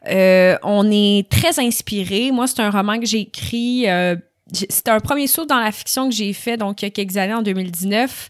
Euh, 0.09 0.57
on 0.63 0.91
est 0.91 1.29
très 1.31 1.59
inspiré. 1.59 2.31
Moi 2.31 2.47
c'est 2.47 2.61
un 2.61 2.71
roman 2.71 2.99
que 2.99 3.07
j'ai 3.07 3.21
écrit. 3.21 3.89
Euh, 3.89 4.17
c'était 4.53 4.91
un 4.91 5.01
premier 5.01 5.27
saut 5.27 5.45
dans 5.45 5.59
la 5.59 5.73
fiction 5.73 6.09
que 6.09 6.15
j'ai 6.15 6.33
fait 6.33 6.57
donc 6.57 6.83
il 6.83 6.85
y 6.85 6.89
a 6.89 6.91
quelques 6.91 7.17
années 7.17 7.35
en 7.35 7.43
2019. 7.43 8.29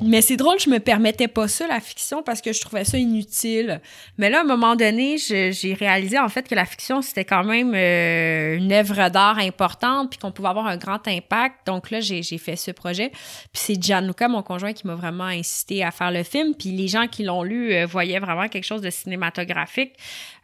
Mais 0.00 0.22
c'est 0.22 0.36
drôle, 0.36 0.60
je 0.60 0.70
me 0.70 0.78
permettais 0.78 1.26
pas 1.26 1.48
ça, 1.48 1.66
la 1.66 1.80
fiction, 1.80 2.22
parce 2.22 2.40
que 2.40 2.52
je 2.52 2.60
trouvais 2.60 2.84
ça 2.84 2.98
inutile. 2.98 3.80
Mais 4.16 4.30
là, 4.30 4.38
à 4.38 4.40
un 4.42 4.44
moment 4.44 4.76
donné, 4.76 5.18
j'ai 5.18 5.74
réalisé 5.74 6.20
en 6.20 6.28
fait 6.28 6.48
que 6.48 6.54
la 6.54 6.64
fiction, 6.66 7.02
c'était 7.02 7.24
quand 7.24 7.42
même 7.42 7.72
euh, 7.74 8.56
une 8.56 8.72
œuvre 8.72 9.08
d'art 9.08 9.38
importante, 9.38 10.10
puis 10.10 10.18
qu'on 10.20 10.30
pouvait 10.30 10.50
avoir 10.50 10.68
un 10.68 10.76
grand 10.76 11.06
impact. 11.08 11.66
Donc 11.66 11.90
là, 11.90 11.98
j'ai 11.98 12.22
fait 12.38 12.54
ce 12.54 12.70
projet. 12.70 13.10
Puis 13.52 13.54
c'est 13.54 13.82
Gianluca, 13.82 14.28
mon 14.28 14.42
conjoint, 14.42 14.72
qui 14.72 14.86
m'a 14.86 14.94
vraiment 14.94 15.24
incité 15.24 15.82
à 15.82 15.90
faire 15.90 16.12
le 16.12 16.22
film. 16.22 16.54
Puis 16.54 16.70
les 16.70 16.86
gens 16.86 17.08
qui 17.08 17.24
l'ont 17.24 17.42
lu 17.42 17.74
euh, 17.74 17.84
voyaient 17.84 18.20
vraiment 18.20 18.46
quelque 18.46 18.64
chose 18.64 18.82
de 18.82 18.90
cinématographique. 18.90 19.94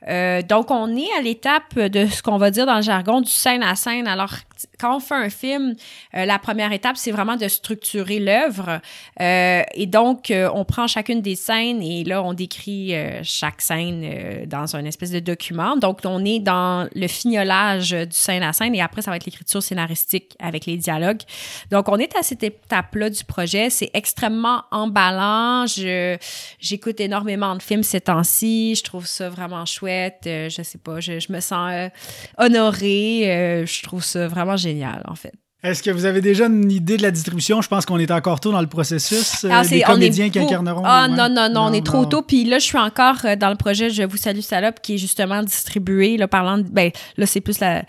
Euh, 0.09 0.43
donc, 0.43 0.73
on 0.73 0.97
est 0.97 1.13
à 1.17 1.23
l'étape 1.23 1.79
de 1.79 2.07
ce 2.07 2.23
qu'on 2.23 2.39
va 2.39 2.51
dire 2.51 2.67
dans 2.67 2.77
le 2.77 2.83
jargon 2.83 3.21
du 3.21 3.31
scène 3.31 3.63
à 3.63 3.77
scène. 3.77 4.09
Alors, 4.09 4.35
quand 4.79 4.97
on 4.97 5.01
fait 5.01 5.15
un 5.15 5.31
film, 5.31 5.75
euh, 6.15 6.25
la 6.25 6.39
première 6.39 6.73
étape, 6.73 6.97
c'est 6.97 7.11
vraiment 7.11 7.37
de 7.37 7.49
structurer 7.49 8.19
l'œuvre. 8.19 8.81
Euh, 9.21 9.63
et 9.75 9.87
donc, 9.87 10.33
on 10.33 10.65
prend 10.65 10.87
chacune 10.87 11.21
des 11.21 11.37
scènes 11.37 11.83
et 11.83 12.05
là, 12.05 12.23
on 12.23 12.35
décrit 12.35 12.95
chaque 13.23 13.61
scène 13.61 14.47
dans 14.47 14.77
un 14.77 14.85
espèce 14.85 15.11
de 15.11 15.21
document. 15.21 15.77
Donc, 15.77 16.01
on 16.05 16.25
est 16.25 16.41
dans 16.41 16.89
le 16.95 17.07
fignolage 17.07 17.91
du 17.91 18.07
scène 18.11 18.43
à 18.43 18.53
scène 18.53 18.75
et 18.75 18.83
après, 18.83 19.03
ça 19.03 19.11
va 19.11 19.17
être 19.17 19.27
l'écriture 19.27 19.63
scénaristique 19.63 20.37
avec 20.39 20.67
les 20.67 20.77
dialogues. 20.77 21.23
Donc, 21.71 21.89
on 21.89 21.99
est 21.99 22.17
à 22.17 22.23
cette 22.23 22.43
étape-là 22.43 23.11
du 23.11 23.25
projet. 23.25 23.71
C'est 23.71 23.91
extrêmement 23.95 24.63
emballant. 24.71 25.67
J'écoute 26.59 27.01
énormément 27.01 27.55
de 27.57 27.63
films 27.63 27.83
ces 27.83 28.01
temps-ci. 28.01 28.75
Je 28.75 28.83
trouve 28.83 29.07
ça 29.07 29.29
vraiment 29.29 29.65
chouette 29.65 30.05
je 30.25 30.31
euh, 30.31 30.49
je 30.49 30.63
sais 30.63 30.79
pas, 30.79 31.01
je, 31.01 31.33
me 31.33 31.41
sens 31.41 31.71
euh, 31.73 31.89
honorée. 32.39 33.31
Euh, 33.31 33.67
je 33.67 33.83
trouve 33.83 34.03
ça 34.03 34.29
vraiment 34.29 34.54
génial, 34.57 35.03
en 35.07 35.15
fait. 35.15 35.35
Est-ce 35.65 35.83
que 35.83 35.91
vous 35.91 36.05
avez 36.05 36.21
déjà 36.21 36.45
une 36.47 36.71
idée 36.71 36.99
de 36.99 37.03
la 37.03 37.11
distribution? 37.11 37.63
Je 37.63 37.69
pense 37.69 37.87
qu'on 37.87 37.99
est 37.99 38.11
encore 38.11 38.39
tôt 38.39 38.53
dans 38.53 38.61
le 38.61 38.67
processus. 38.67 39.45
Ah, 39.45 39.61
euh, 39.61 39.65
on 39.65 39.73
est 39.73 39.81
comédiens 39.81 40.29
qui 40.29 40.39
incarneront. 40.39 40.83
Ah 40.85 41.09
ouais. 41.09 41.17
non, 41.17 41.31
non, 41.31 41.49
non, 41.49 41.63
on 41.71 41.73
est 41.73 41.85
trop 41.85 42.03
non. 42.03 42.09
tôt. 42.09 42.23
Puis 42.23 42.45
là, 42.45 42.59
je 42.59 42.65
suis 42.65 42.77
encore 42.79 43.17
euh, 43.25 43.35
dans 43.35 43.49
le 43.49 43.57
projet 43.57 43.89
Je 43.89 44.03
vous 44.03 44.19
salue 44.19 44.41
salope 44.41 44.81
qui 44.83 44.97
est 44.97 44.99
justement 44.99 45.43
distribué. 45.43 46.19
Là, 46.19 46.29
parlant 46.29 46.59
de- 46.59 46.65
ben, 46.65 46.91
là, 47.17 47.25
c'est 47.25 47.41
plus 47.41 47.61
la. 47.61 47.83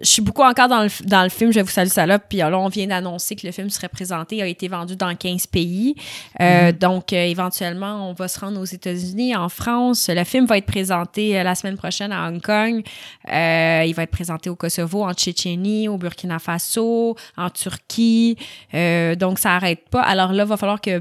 Je 0.00 0.08
suis 0.08 0.22
beaucoup 0.22 0.42
encore 0.42 0.68
dans 0.68 0.82
le, 0.84 0.88
dans 1.04 1.22
le 1.22 1.28
film 1.28 1.52
Je 1.52 1.60
vous 1.60 1.68
salue 1.68 1.88
salope. 1.90 2.22
Puis 2.30 2.38
là, 2.38 2.58
on 2.58 2.68
vient 2.68 2.86
d'annoncer 2.86 3.36
que 3.36 3.46
le 3.46 3.52
film 3.52 3.68
serait 3.68 3.90
présenté, 3.90 4.36
il 4.36 4.42
a 4.42 4.46
été 4.46 4.66
vendu 4.68 4.96
dans 4.96 5.14
15 5.14 5.48
pays. 5.48 5.96
Euh, 6.40 6.72
Donc, 6.72 7.12
euh, 7.12 7.16
éventuellement, 7.24 8.08
on 8.08 8.14
va 8.14 8.28
se 8.28 8.40
rendre 8.40 8.58
aux 8.58 8.64
États-Unis, 8.64 9.36
en 9.36 9.50
France. 9.50 10.08
Le 10.08 10.24
film 10.24 10.46
va 10.46 10.56
être 10.56 10.66
présenté 10.66 11.38
euh, 11.38 11.42
la 11.42 11.54
semaine 11.54 11.76
prochaine 11.76 12.10
à 12.10 12.26
Hong 12.28 12.40
Kong. 12.40 12.82
Euh, 13.30 13.84
il 13.86 13.94
va 13.94 14.04
être 14.04 14.10
présenté 14.10 14.48
au 14.48 14.56
Kosovo, 14.56 15.04
en 15.04 15.12
Tchétchénie, 15.12 15.88
au 15.88 15.98
Burkina 15.98 16.38
Faso, 16.38 17.16
en 17.36 17.50
Turquie. 17.50 18.36
Euh, 18.74 19.14
donc, 19.14 19.38
ça 19.38 19.54
arrête 19.54 19.88
pas. 19.90 20.02
Alors 20.02 20.32
là, 20.32 20.44
il 20.44 20.48
va 20.48 20.56
falloir 20.56 20.80
que 20.80 21.00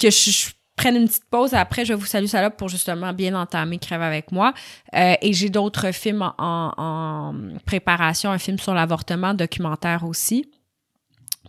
que 0.00 0.10
je, 0.10 0.30
je 0.30 0.46
prenne 0.76 0.94
une 0.96 1.08
petite 1.08 1.24
pause. 1.28 1.54
Après, 1.54 1.84
je 1.84 1.92
vous 1.92 2.06
salue 2.06 2.26
salope 2.26 2.56
pour 2.56 2.68
justement 2.68 3.12
bien 3.12 3.34
entamer 3.34 3.78
Crève 3.78 4.00
avec 4.02 4.30
moi. 4.30 4.54
Euh, 4.94 5.14
et 5.20 5.32
j'ai 5.32 5.48
d'autres 5.48 5.90
films 5.92 6.22
en, 6.22 6.32
en- 6.38 6.72
en 6.78 7.34
préparation, 7.66 8.30
un 8.30 8.38
film 8.38 8.58
sur 8.58 8.74
l'avortement, 8.74 9.34
documentaire 9.34 10.04
aussi. 10.04 10.48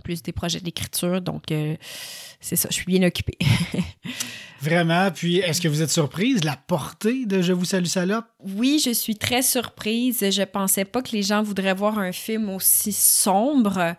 Plus 0.10 0.24
des 0.24 0.32
projets 0.32 0.60
d'écriture. 0.60 1.22
Donc, 1.22 1.52
euh, 1.52 1.76
c'est 2.42 2.56
ça, 2.56 2.68
je 2.72 2.74
suis 2.74 2.86
bien 2.86 3.04
occupée. 3.04 3.38
Vraiment. 4.60 5.12
Puis, 5.12 5.38
est-ce 5.38 5.62
que 5.62 5.68
vous 5.68 5.84
êtes 5.84 5.92
surprise? 5.92 6.42
De 6.42 6.48
la 6.48 6.56
portée 6.56 7.28
de 7.28 7.44
Je 7.44 7.54
vous 7.54 7.64
salue 7.64 7.86
salope? 7.86 8.26
Oui, 8.40 8.82
je 8.84 8.90
suis 8.90 9.18
très 9.18 9.44
surprise. 9.44 10.28
Je 10.32 10.42
pensais 10.42 10.84
pas 10.84 11.04
que 11.04 11.12
les 11.12 11.22
gens 11.22 11.44
voudraient 11.44 11.76
voir 11.76 12.00
un 12.00 12.12
film 12.12 12.50
aussi 12.50 12.92
sombre. 12.92 13.94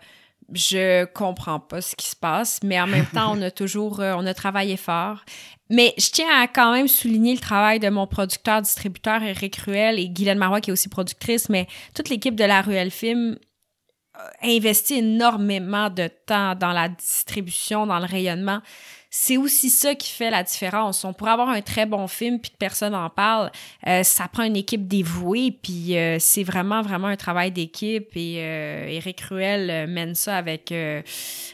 Je 0.53 1.05
comprends 1.05 1.61
pas 1.61 1.79
ce 1.79 1.95
qui 1.95 2.07
se 2.07 2.15
passe, 2.17 2.59
mais 2.61 2.81
en 2.81 2.87
même 2.87 3.05
temps, 3.05 3.33
on 3.37 3.41
a 3.41 3.51
toujours, 3.51 4.01
euh, 4.01 4.13
on 4.17 4.25
a 4.25 4.33
travaillé 4.33 4.75
fort. 4.75 5.23
Mais 5.69 5.93
je 5.97 6.09
tiens 6.09 6.41
à 6.41 6.47
quand 6.47 6.73
même 6.73 6.89
souligner 6.89 7.35
le 7.35 7.39
travail 7.39 7.79
de 7.79 7.87
mon 7.87 8.05
producteur, 8.05 8.61
distributeur 8.61 9.23
Eric 9.23 9.55
Ruel 9.55 9.97
et 9.97 10.09
Guylaine 10.09 10.39
Marois 10.39 10.59
qui 10.59 10.71
est 10.71 10.73
aussi 10.73 10.89
productrice, 10.89 11.47
mais 11.47 11.67
toute 11.95 12.09
l'équipe 12.09 12.35
de 12.35 12.43
la 12.43 12.61
Ruel 12.61 12.91
Film 12.91 13.37
investi 14.43 14.95
énormément 14.95 15.89
de 15.89 16.09
temps 16.25 16.55
dans 16.55 16.71
la 16.71 16.89
distribution, 16.89 17.85
dans 17.85 17.99
le 17.99 18.05
rayonnement. 18.05 18.61
C'est 19.13 19.35
aussi 19.35 19.69
ça 19.69 19.93
qui 19.93 20.09
fait 20.09 20.31
la 20.31 20.41
différence. 20.41 21.03
On 21.03 21.11
pourrait 21.11 21.31
avoir 21.31 21.49
un 21.49 21.61
très 21.61 21.85
bon 21.85 22.07
film 22.07 22.39
puis 22.39 22.53
personne 22.57 22.95
en 22.95 23.09
parle. 23.09 23.51
Euh, 23.85 24.03
ça 24.03 24.29
prend 24.29 24.43
une 24.43 24.55
équipe 24.55 24.87
dévouée 24.87 25.51
puis 25.51 25.97
euh, 25.97 26.15
c'est 26.17 26.43
vraiment 26.43 26.81
vraiment 26.81 27.07
un 27.07 27.17
travail 27.17 27.51
d'équipe 27.51 28.07
et 28.15 28.37
euh, 28.37 28.87
Éric 28.87 29.19
Ruel 29.19 29.69
euh, 29.69 29.85
mène 29.85 30.15
ça 30.15 30.37
avec 30.37 30.71
euh, 30.71 31.01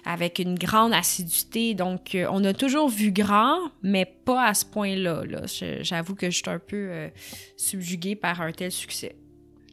avec 0.06 0.38
une 0.38 0.54
grande 0.54 0.94
assiduité. 0.94 1.74
Donc 1.74 2.14
euh, 2.14 2.28
on 2.30 2.44
a 2.44 2.54
toujours 2.54 2.90
vu 2.90 3.12
grand, 3.12 3.58
mais 3.82 4.06
pas 4.06 4.50
à 4.50 4.54
ce 4.54 4.64
point-là. 4.64 5.24
Là. 5.26 5.42
J'avoue 5.82 6.14
que 6.14 6.30
je 6.30 6.36
suis 6.36 6.50
un 6.50 6.60
peu 6.60 6.76
euh, 6.92 7.10
subjuguée 7.58 8.16
par 8.16 8.40
un 8.42 8.52
tel 8.52 8.72
succès. 8.72 9.16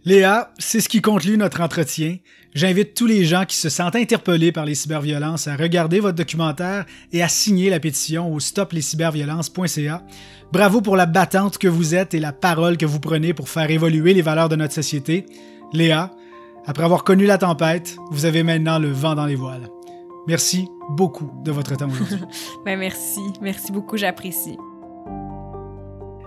Léa, 0.07 0.53
c'est 0.59 0.81
ce 0.81 0.91
qui 0.91 1.01
conclut 1.01 1.39
notre 1.39 1.63
entretien. 1.63 2.19
J'invite 2.55 2.93
tous 2.93 3.07
les 3.07 3.25
gens 3.25 3.47
qui 3.47 3.57
se 3.57 3.71
sentent 3.71 3.97
interpellés 3.97 4.53
par 4.53 4.67
les 4.67 4.75
cyberviolences 4.75 5.49
à 5.49 5.57
regarder 5.57 5.99
votre 5.99 6.17
documentaire 6.17 6.85
et 7.11 7.23
à 7.23 7.29
signer 7.29 7.71
la 7.71 7.81
pétition 7.81 8.31
au 8.31 8.39
stoplescyberviolences.ca. 8.39 10.03
Bravo 10.53 10.83
pour 10.83 10.97
la 10.97 11.07
battante 11.07 11.57
que 11.57 11.69
vous 11.69 11.95
êtes 11.95 12.13
et 12.13 12.21
la 12.21 12.33
parole 12.33 12.77
que 12.77 12.85
vous 12.85 13.01
prenez 13.01 13.33
pour 13.33 13.49
faire 13.49 13.71
évoluer 13.71 14.13
les 14.13 14.21
valeurs 14.21 14.51
de 14.51 14.57
notre 14.57 14.75
société. 14.75 15.25
Léa, 15.73 16.11
après 16.67 16.85
avoir 16.85 17.03
connu 17.03 17.25
la 17.25 17.39
tempête, 17.39 17.97
vous 18.11 18.27
avez 18.27 18.43
maintenant 18.43 18.79
le 18.79 18.93
vent 18.93 19.15
dans 19.15 19.27
les 19.27 19.37
voiles. 19.37 19.71
Merci 20.29 20.69
beaucoup 20.91 21.31
de 21.45 21.51
votre 21.51 21.77
temps 21.77 21.89
aujourd'hui. 21.89 22.19
Ben 22.67 22.79
merci, 22.79 23.21
merci 23.41 23.73
beaucoup, 23.73 23.97
j'apprécie. 23.97 24.59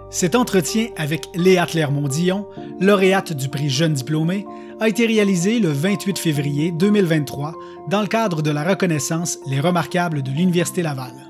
Cet 0.10 0.36
entretien 0.36 0.88
avec 0.96 1.28
Léa 1.36 1.66
Clermont-Dion, 1.66 2.48
lauréate 2.80 3.34
du 3.34 3.50
prix 3.50 3.70
Jeune 3.70 3.94
Diplômé, 3.94 4.46
a 4.80 4.88
été 4.88 5.06
réalisé 5.06 5.60
le 5.60 5.70
28 5.70 6.18
février 6.18 6.72
2023 6.72 7.54
dans 7.90 8.02
le 8.02 8.08
cadre 8.08 8.42
de 8.42 8.52
la 8.52 8.64
reconnaissance 8.64 9.38
Les 9.48 9.60
Remarquables 9.60 10.24
de 10.24 10.32
l'Université 10.32 10.82
Laval. 10.82 11.27